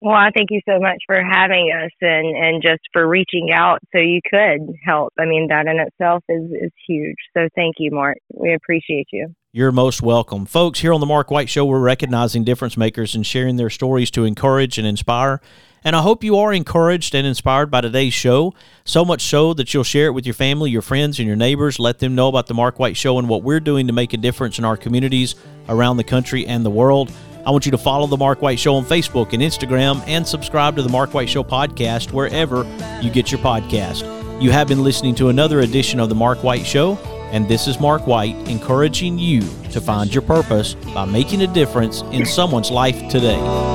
Well, 0.01 0.13
I 0.13 0.29
thank 0.35 0.51
you 0.51 0.59
so 0.69 0.79
much 0.79 0.97
for 1.07 1.19
having 1.23 1.71
us 1.73 1.91
and, 2.01 2.35
and 2.35 2.61
just 2.61 2.81
for 2.93 3.07
reaching 3.07 3.49
out 3.51 3.79
so 3.91 3.99
you 3.99 4.19
could 4.29 4.75
help. 4.85 5.13
I 5.17 5.25
mean, 5.25 5.47
that 5.49 5.65
in 5.67 5.79
itself 5.79 6.23
is, 6.29 6.51
is 6.51 6.71
huge. 6.87 7.15
So 7.35 7.47
thank 7.55 7.75
you, 7.79 7.91
Mark. 7.91 8.17
We 8.31 8.53
appreciate 8.53 9.07
you. 9.11 9.33
You're 9.51 9.71
most 9.71 10.01
welcome. 10.01 10.45
Folks, 10.45 10.81
here 10.81 10.93
on 10.93 10.99
the 10.99 11.05
Mark 11.05 11.31
White 11.31 11.49
Show, 11.49 11.65
we're 11.65 11.79
recognizing 11.79 12.43
difference 12.43 12.75
makers 12.77 13.15
and 13.15 13.25
sharing 13.25 13.55
their 13.55 13.69
stories 13.69 14.11
to 14.11 14.25
encourage 14.25 14.77
and 14.77 14.85
inspire. 14.85 15.41
And 15.85 15.95
I 15.95 16.01
hope 16.01 16.23
you 16.23 16.37
are 16.37 16.51
encouraged 16.51 17.13
and 17.13 17.27
inspired 17.27 17.69
by 17.69 17.81
today's 17.81 18.13
show. 18.13 18.55
So 18.85 19.05
much 19.05 19.21
so 19.21 19.53
that 19.53 19.71
you'll 19.71 19.83
share 19.83 20.07
it 20.07 20.13
with 20.13 20.25
your 20.25 20.33
family, 20.33 20.71
your 20.71 20.81
friends, 20.81 21.19
and 21.19 21.27
your 21.27 21.35
neighbors. 21.35 21.77
Let 21.77 21.99
them 21.99 22.15
know 22.15 22.27
about 22.27 22.47
the 22.47 22.55
Mark 22.55 22.79
White 22.79 22.97
Show 22.97 23.19
and 23.19 23.29
what 23.29 23.43
we're 23.43 23.59
doing 23.59 23.85
to 23.85 23.93
make 23.93 24.11
a 24.13 24.17
difference 24.17 24.57
in 24.57 24.65
our 24.65 24.77
communities 24.77 25.35
around 25.69 25.97
the 25.97 26.03
country 26.03 26.47
and 26.47 26.65
the 26.65 26.71
world. 26.71 27.11
I 27.45 27.51
want 27.51 27.67
you 27.67 27.71
to 27.71 27.77
follow 27.77 28.07
the 28.07 28.17
Mark 28.17 28.41
White 28.41 28.57
Show 28.57 28.73
on 28.73 28.83
Facebook 28.83 29.33
and 29.33 29.43
Instagram 29.43 30.03
and 30.07 30.27
subscribe 30.27 30.75
to 30.77 30.81
the 30.81 30.89
Mark 30.89 31.13
White 31.13 31.29
Show 31.29 31.43
podcast 31.43 32.11
wherever 32.11 32.63
you 32.99 33.11
get 33.11 33.31
your 33.31 33.39
podcast. 33.41 34.41
You 34.41 34.49
have 34.49 34.67
been 34.67 34.83
listening 34.83 35.13
to 35.15 35.29
another 35.29 35.59
edition 35.59 35.99
of 35.99 36.09
the 36.09 36.15
Mark 36.15 36.43
White 36.43 36.65
Show 36.65 36.97
And 37.31 37.47
this 37.47 37.67
is 37.67 37.79
Mark 37.79 38.07
White 38.07 38.35
encouraging 38.47 39.19
you 39.19 39.41
to 39.71 39.79
find 39.79 40.11
your 40.11 40.23
purpose 40.23 40.73
by 40.95 41.05
making 41.05 41.43
a 41.43 41.47
difference 41.47 42.01
in 42.11 42.25
someone's 42.25 42.71
life 42.71 43.07
today. 43.09 43.74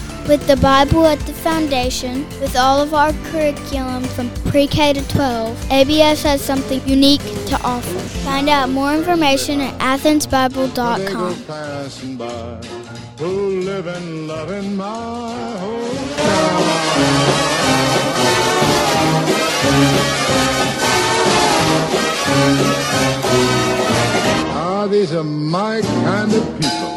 With 0.27 0.47
the 0.47 0.55
Bible 0.57 1.05
at 1.05 1.19
the 1.21 1.33
foundation, 1.33 2.25
with 2.39 2.55
all 2.55 2.79
of 2.79 2.93
our 2.93 3.11
curriculum 3.31 4.03
from 4.03 4.29
pre 4.51 4.67
K 4.67 4.93
to 4.93 5.07
12, 5.09 5.71
ABS 5.71 6.23
has 6.23 6.41
something 6.41 6.81
unique 6.87 7.21
to 7.47 7.59
offer. 7.63 7.99
Find 8.23 8.47
out 8.47 8.69
more 8.69 8.93
information 8.93 9.59
at 9.59 9.77
athensbible.com. 9.79 11.35
Ah, 24.53 24.87
these 24.89 25.13
are 25.13 25.23
my 25.23 25.81
kind 25.81 26.33
of 26.33 26.43
people. 26.59 26.90